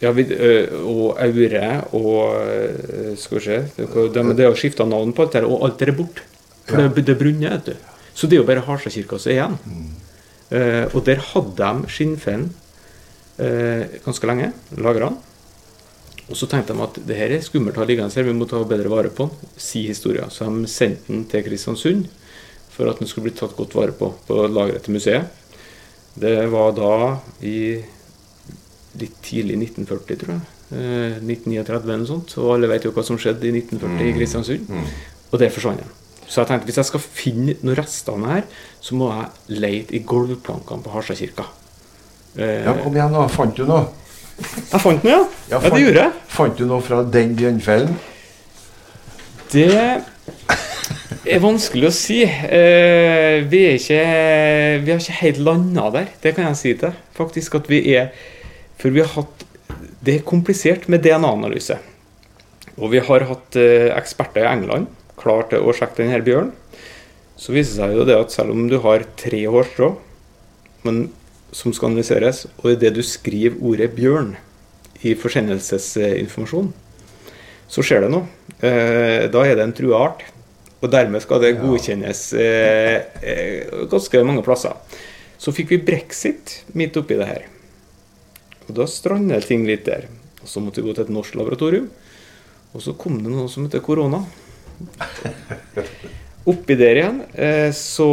[0.00, 4.86] Ja, vi, eh, og Aure og eh, Skal vi se De, de, de har skifta
[4.88, 6.24] navn på alt det og alt det er borte.
[6.64, 6.88] For Ja.
[6.88, 7.74] det, det brunner, vet du.
[8.14, 9.58] Så det er jo bare Harsakirka som er igjen.
[10.50, 12.69] Eh, og der hadde de skinnfellen eh,
[14.04, 14.52] ganske lenge.
[14.76, 15.18] Lagra den.
[16.30, 18.46] Og så tenkte de at det her er skummelt å ha liggende her, vi må
[18.46, 19.52] ta bedre vare på den.
[19.58, 20.28] Si historier.
[20.30, 22.06] Så de sendte den til Kristiansund
[22.70, 25.26] for at den skulle bli tatt godt vare på på lageret til museet.
[26.20, 26.94] Det var da
[27.46, 27.80] i
[29.00, 30.42] litt tidlig 1940, tror jeg.
[30.70, 32.36] Eh, 1939 eller noe sånt.
[32.38, 34.74] Og alle vet jo hva som skjedde i 1940 i Kristiansund.
[35.30, 35.96] Og det forsvant igjen.
[36.30, 38.44] Så jeg tenkte hvis jeg skal finne noen rester her,
[38.78, 41.48] så må jeg lete i gulvplankene på Harsakirka.
[42.38, 43.26] Eh, Ja, kom igjen, nå.
[43.32, 43.88] Fant du noe?
[44.40, 45.24] Jeg fant noe, ja.
[45.50, 46.12] Ja, det gjorde jeg.
[46.30, 47.96] Fant du noe fra den bjørnfellen?
[49.50, 49.66] Det
[51.26, 52.20] er vanskelig å si.
[52.22, 54.00] Eh, vi, er ikke,
[54.84, 56.94] vi har ikke helt landa der, det kan jeg si til.
[57.18, 58.12] Faktisk at vi er
[58.80, 59.42] For vi har hatt
[60.00, 61.76] Det er komplisert med DNA-analyse.
[62.80, 64.88] Og vi har hatt eh, eksperter i England
[65.20, 66.54] klar til å sjekke denne bjørnen.
[67.36, 69.90] Så viser det seg jo det at selv om du har tre hårstrå
[70.86, 71.10] men,
[71.52, 74.36] som skal analyseres, og idet du skriver ordet 'bjørn'
[75.02, 76.72] i forsendelsesinformasjon,
[77.70, 78.26] så skjer det noe.
[78.60, 80.24] Eh, da er det en trua art.
[80.80, 84.76] Og dermed skal det godkjennes eh, eh, ganske mange plasser.
[85.40, 87.46] Så fikk vi brexit midt oppi det her.
[88.66, 90.08] Og da strandet ting litt der.
[90.40, 91.90] Og så måtte vi gå til et norsk laboratorium.
[92.72, 94.22] Og så kom det noe som heter korona.
[96.50, 98.08] Oppi der igjen eh, så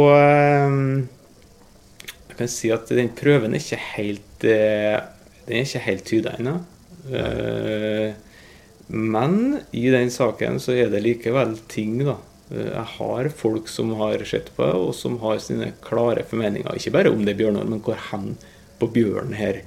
[2.38, 4.98] kan si at den prøven er ikke helt eh,
[5.48, 6.58] Den er ikke helt tyda ennå.
[8.88, 12.18] Men i den saken så er det likevel ting, da.
[12.48, 16.76] Jeg har folk som har sett på det, og som har sine klare formeninger.
[16.76, 18.34] Ikke bare om det er bjørner, men hvor hen
[18.80, 19.62] på bjørnen her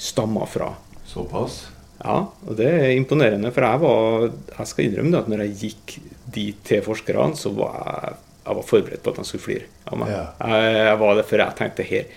[0.00, 0.74] stammer fra.
[1.08, 1.62] Såpass?
[2.00, 3.52] Ja, og det er imponerende.
[3.52, 4.26] For jeg var,
[4.58, 5.96] jeg skal innrømme det at når jeg gikk
[6.36, 10.00] dit til forskerne, så var jeg, jeg var forberedt på at han skulle flire av
[10.00, 10.10] meg.
[10.12, 10.24] Ja.
[10.40, 12.10] Jeg, jeg var det, for jeg tenkte her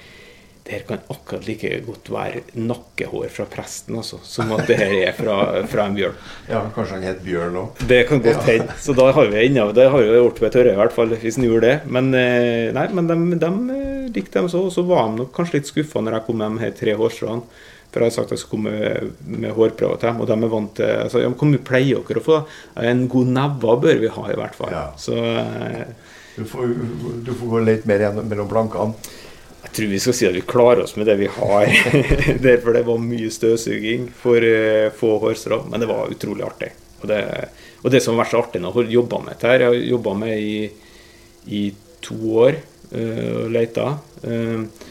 [0.63, 4.93] det her kan akkurat like godt være nakkehår fra presten, altså, som at det her
[5.09, 5.35] er fra,
[5.67, 6.15] fra en bjørn.
[6.53, 7.83] Ja, Kanskje han het Bjørn òg?
[7.89, 8.77] Det kan godt hende.
[8.79, 11.39] Så da har vi ennå Det har jo gjort ved tørre, i hvert fall, hvis
[11.39, 11.91] han gjorde det.
[11.91, 15.35] Men, eh, nei, men de, de eh, likte dem så, og så var de nok
[15.35, 17.61] kanskje litt skuffa når jeg kom med de her tre hårstråene.
[17.91, 19.11] For jeg har sagt at jeg skal komme med,
[19.43, 22.23] med hårprøver til dem, og de er vant til altså, ja, Hvor mye pleier dere
[22.23, 22.39] å få?
[22.81, 24.79] En god neve bør vi ha, i hvert fall.
[25.03, 26.69] Så eh, Du får,
[27.25, 29.11] du får gå litt mer gjennom mellom plankene.
[29.63, 31.73] jeg tror vi skal si at vi klarer oss med det vi har.
[32.47, 36.71] Derfor det var mye støvsuging for uh, få hårstrå, men det var utrolig artig.
[37.01, 37.21] Og det,
[37.83, 39.89] og det som har vært så artig nå, har jobbe med dette her Jeg har
[39.91, 40.57] jobba med i,
[41.51, 41.63] i
[42.03, 43.87] to år uh, og leita,
[44.25, 44.89] uh,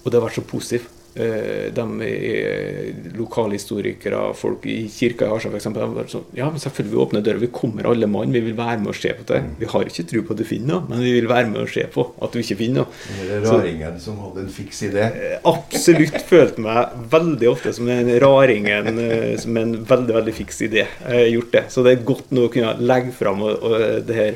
[0.00, 0.99] og det har vært så positivt.
[1.10, 5.66] Uh, de uh, lokalhistorikere, folk i kirka i Harstad f.eks.
[6.12, 7.42] sånn Ja, men selvfølgelig, vi åpner døra.
[7.42, 8.30] Vi kommer alle mann.
[8.30, 9.40] Vi vil være med og se på det.
[9.58, 11.72] Vi har ikke tro på at du finner noe, men vi vil være med og
[11.72, 13.02] se på at du ikke finner noe.
[13.42, 15.08] Så- raringen som hadde en fiks idé.
[15.50, 20.86] absolutt Følte meg veldig ofte som den raringen eh, som en veldig veldig fiks idé.
[21.32, 21.64] Gjort det.
[21.74, 24.34] Så det er godt nå å kunne legge fram og, og det her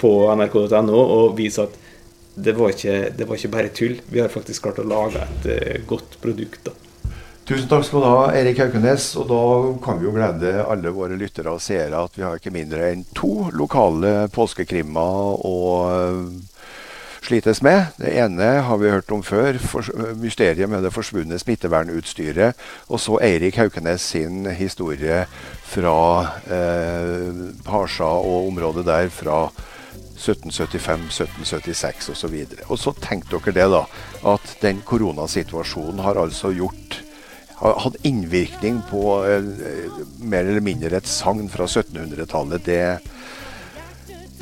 [0.00, 1.83] på nrk.no og vise at
[2.34, 3.98] det var, ikke, det var ikke bare tull.
[4.10, 6.64] Vi har faktisk klart å lage et uh, godt produkt.
[6.66, 6.74] da.
[7.44, 9.10] Tusen takk skal du ha, Erik Haukenes.
[9.20, 9.42] Og da
[9.84, 13.04] kan vi jo glede alle våre lyttere og seere at vi har ikke mindre enn
[13.14, 16.54] to lokale påskekrimmer å uh,
[17.24, 17.94] slites med.
[17.96, 22.58] Det ene har vi hørt om før, fors- mysteriet med det forsvunne smittevernutstyret.
[22.92, 25.22] Og så Eirik Haukenes sin historie
[25.74, 25.94] fra
[26.52, 27.30] eh,
[27.70, 29.38] Harsa og området der fra
[30.24, 32.36] 1775, 1776 osv.
[32.68, 33.84] Og så tenk dere det, da.
[34.34, 37.02] At den koronasituasjonen har altså gjort
[37.54, 39.46] har hatt innvirkning på eh,
[40.26, 42.66] mer eller mindre et sagn fra 1700-tallet.
[42.66, 42.82] Det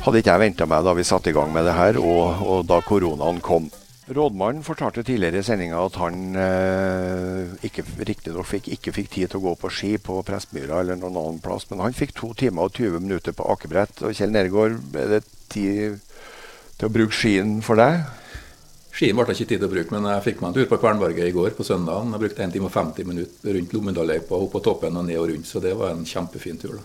[0.03, 2.67] hadde ikke jeg venta meg da vi satte i gang med det her, og, og
[2.67, 3.69] da koronaen kom.
[4.03, 9.39] Rådmannen fortalte tidligere i sendinga at han eh, ikke, riktignok fikk, ikke fikk tid til
[9.39, 12.67] å gå på ski på Prestmyra eller noen annen plass, men han fikk to timer
[12.67, 14.03] og 20 minutter på akebrett.
[14.03, 15.21] Og Kjell Nergård, er det
[15.53, 16.01] tid
[16.77, 18.01] til å bruke skien for deg?
[18.93, 20.77] Skien ble det ikke tid til å bruke, men jeg fikk meg en tur på
[20.81, 22.11] Kvernberget i går på søndagen.
[22.13, 25.31] Jeg brukte 1 time og 50 minutter rundt Lommedalløypa, opp på toppen og ned og
[25.31, 26.75] rundt, så det var en kjempefin tur.
[26.77, 26.83] da.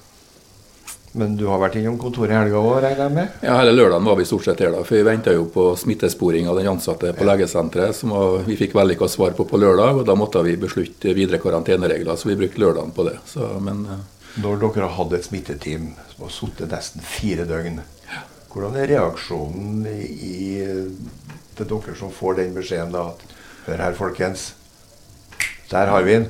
[1.18, 3.36] Men du har vært innom kontoret i helga òg, regner jeg med?
[3.44, 6.48] Ja, Hele lørdagen var vi stort sett her, da, for vi venta jo på smittesporing
[6.50, 8.12] av den ansatte på legesenteret, som
[8.46, 12.28] vi fikk vellykka svar på på lørdag, og da måtte vi beslutte videre karanteneregler, så
[12.28, 13.16] vi brukte lørdagen på det.
[13.28, 14.04] Så, men eh,
[14.44, 17.80] Når dere har hatt et smitteteam som har sittet nesten fire døgn,
[18.53, 20.62] hvordan er reaksjonen i,
[21.59, 23.26] til dere som får den beskjeden da at
[23.68, 24.55] Hør her, folkens.
[25.68, 26.28] Der har vi den.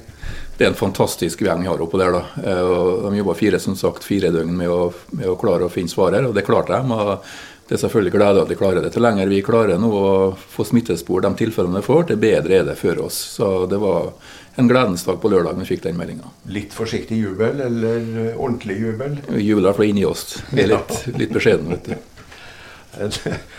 [0.58, 2.10] det er en fantastisk gjeng vi har oppå der.
[2.16, 2.22] da.
[2.42, 5.92] Eh, De jobba fire som sagt, fire døgn med å, med å klare å finne
[5.92, 6.90] svaret, og det klarte de.
[6.90, 7.22] og
[7.68, 8.90] Det er selvfølgelig glede at de klarer det.
[8.90, 12.66] Til lenger vi klarer nå å få smittespor de tilfellene vi får, til bedre er
[12.72, 13.20] det for oss.
[13.38, 14.10] Så det var
[14.58, 16.32] en gledens dag på lørdag vi fikk den meldinga.
[16.50, 19.18] Litt forsiktig jubel, eller eh, ordentlig jubel?
[19.28, 20.40] Vi jubler for inni oss.
[20.50, 21.98] Vi er litt, litt beskjedne, vet du.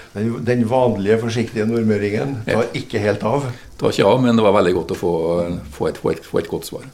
[0.09, 3.43] Den, den vanlige, forsiktige nordmøringen tar ikke helt av.
[3.79, 5.11] Tar ikke av, men det var veldig godt å få,
[5.75, 6.87] få, et, få, et, få et godt svar.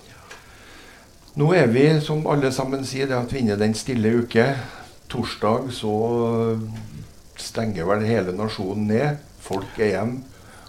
[1.40, 4.50] Nå er vi, som alle sammen sier, det at vi inne den stille uke.
[5.10, 5.96] Torsdag så
[7.40, 9.24] stenger vel hele nasjonen ned.
[9.48, 10.14] Folk er hjem.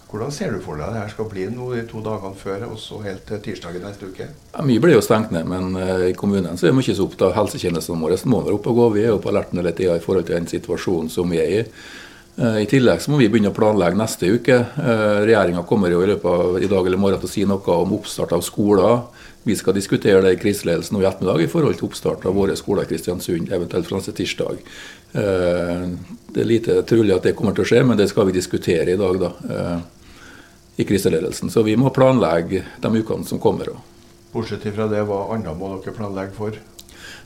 [0.07, 2.77] Hvordan ser du for deg det her skal bli nå de to dagene før, og
[2.79, 4.29] så helt til tirsdagen neste uke?
[4.53, 7.09] Ja, mye blir jo stengt ned, men eh, i kommunen så er vi ikke så
[7.09, 8.19] opptatt av helsetjenestene våre.
[8.31, 8.89] Må være oppe og gå.
[8.95, 11.55] Vi er jo på alerten hele tida i forhold til den situasjonen som vi er
[11.57, 11.65] i.
[12.37, 14.59] I tillegg så må vi begynne å planlegge neste uke.
[14.77, 17.95] Regjeringa kommer jo i løpet av i dag eller morgen til å si noe om
[17.97, 18.99] oppstart av skoler.
[19.47, 22.53] Vi skal diskutere det i kriseledelsen nå i ettermiddag i forhold til oppstart av våre
[22.59, 24.61] skoler i Kristiansund, eventuelt fra neste tirsdag.
[25.17, 28.93] Det er lite trolig at det kommer til å skje, men det skal vi diskutere
[28.93, 29.31] i dag da,
[30.77, 31.49] i kriseledelsen.
[31.49, 33.73] Så vi må planlegge de ukene som kommer.
[34.31, 36.59] Bortsett fra det, hva annet må dere planlegge for?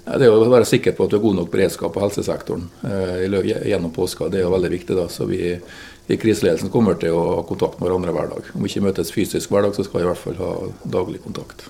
[0.01, 3.27] Det å være sikker på at du har god nok beredskap på helsesektoren eh,
[3.69, 4.31] gjennom påska.
[4.33, 4.95] Det er veldig viktig.
[4.97, 8.49] da, så vi i kriseledelsen kommer til å ha kontakt med hverandre hver dag.
[8.55, 10.51] Om vi ikke møtes fysisk hver dag, så skal vi i hvert fall ha
[10.97, 11.67] daglig kontakt.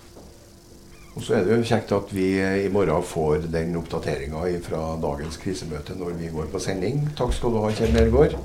[1.12, 5.36] Og Så er det jo kjekt at vi i morgen får den oppdateringa fra dagens
[5.42, 7.04] krisemøte når vi går på sending.
[7.20, 8.38] Takk skal du ha, Kjell Nergård.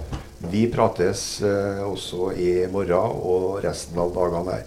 [0.50, 4.64] Vi prates eh, også i morgen og resten av dagene her.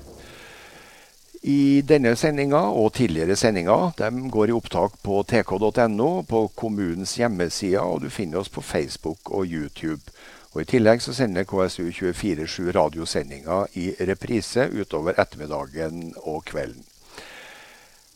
[1.41, 7.79] I denne sendinga og tidligere sendinger de går i opptak på tk.no, på kommunens hjemmesider,
[7.79, 10.03] og du finner oss på Facebook og YouTube.
[10.51, 16.83] Og I tillegg så sender KSU247 radiosendinger i reprise utover ettermiddagen og kvelden.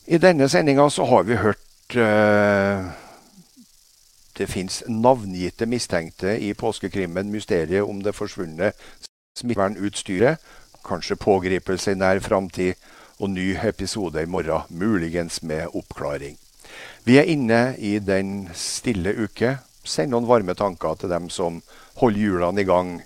[0.08, 2.92] I denne sendinga så har vi hørt uh,
[4.38, 8.72] det fins navngitte mistenkte i påskekrimmen 'Mysteriet om det forsvunne
[9.40, 10.38] smittevernutstyret'.
[10.86, 12.74] Kanskje pågripelse i nær framtid
[13.20, 16.38] og ny episode i morgen, muligens med oppklaring.
[17.04, 19.58] Vi er inne i den stille uke.
[19.84, 21.62] Send noen varme tanker til dem som
[21.96, 23.02] holder hjulene i gang,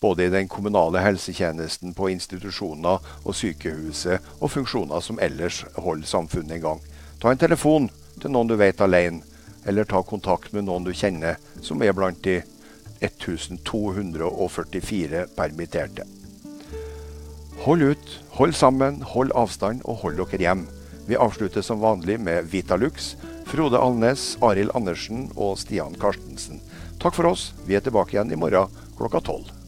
[0.00, 6.56] både i den kommunale helsetjenesten, på institusjoner og sykehuset, og funksjoner som ellers holder samfunnet
[6.56, 6.80] i gang.
[7.20, 9.22] Ta en telefon til noen du vet alene,
[9.64, 12.42] eller ta kontakt med noen du kjenner som er blant de
[13.04, 16.02] 1244 permitterte.
[17.64, 20.66] Hold ut, hold sammen, hold avstand og hold dere hjem.
[21.08, 23.16] Vi avslutter som vanlig med Vitalux,
[23.48, 26.60] Frode Alnes, Arild Andersen og Stian Karstensen.
[27.00, 27.52] Takk for oss.
[27.68, 29.63] Vi er tilbake igjen i morgen klokka tolv.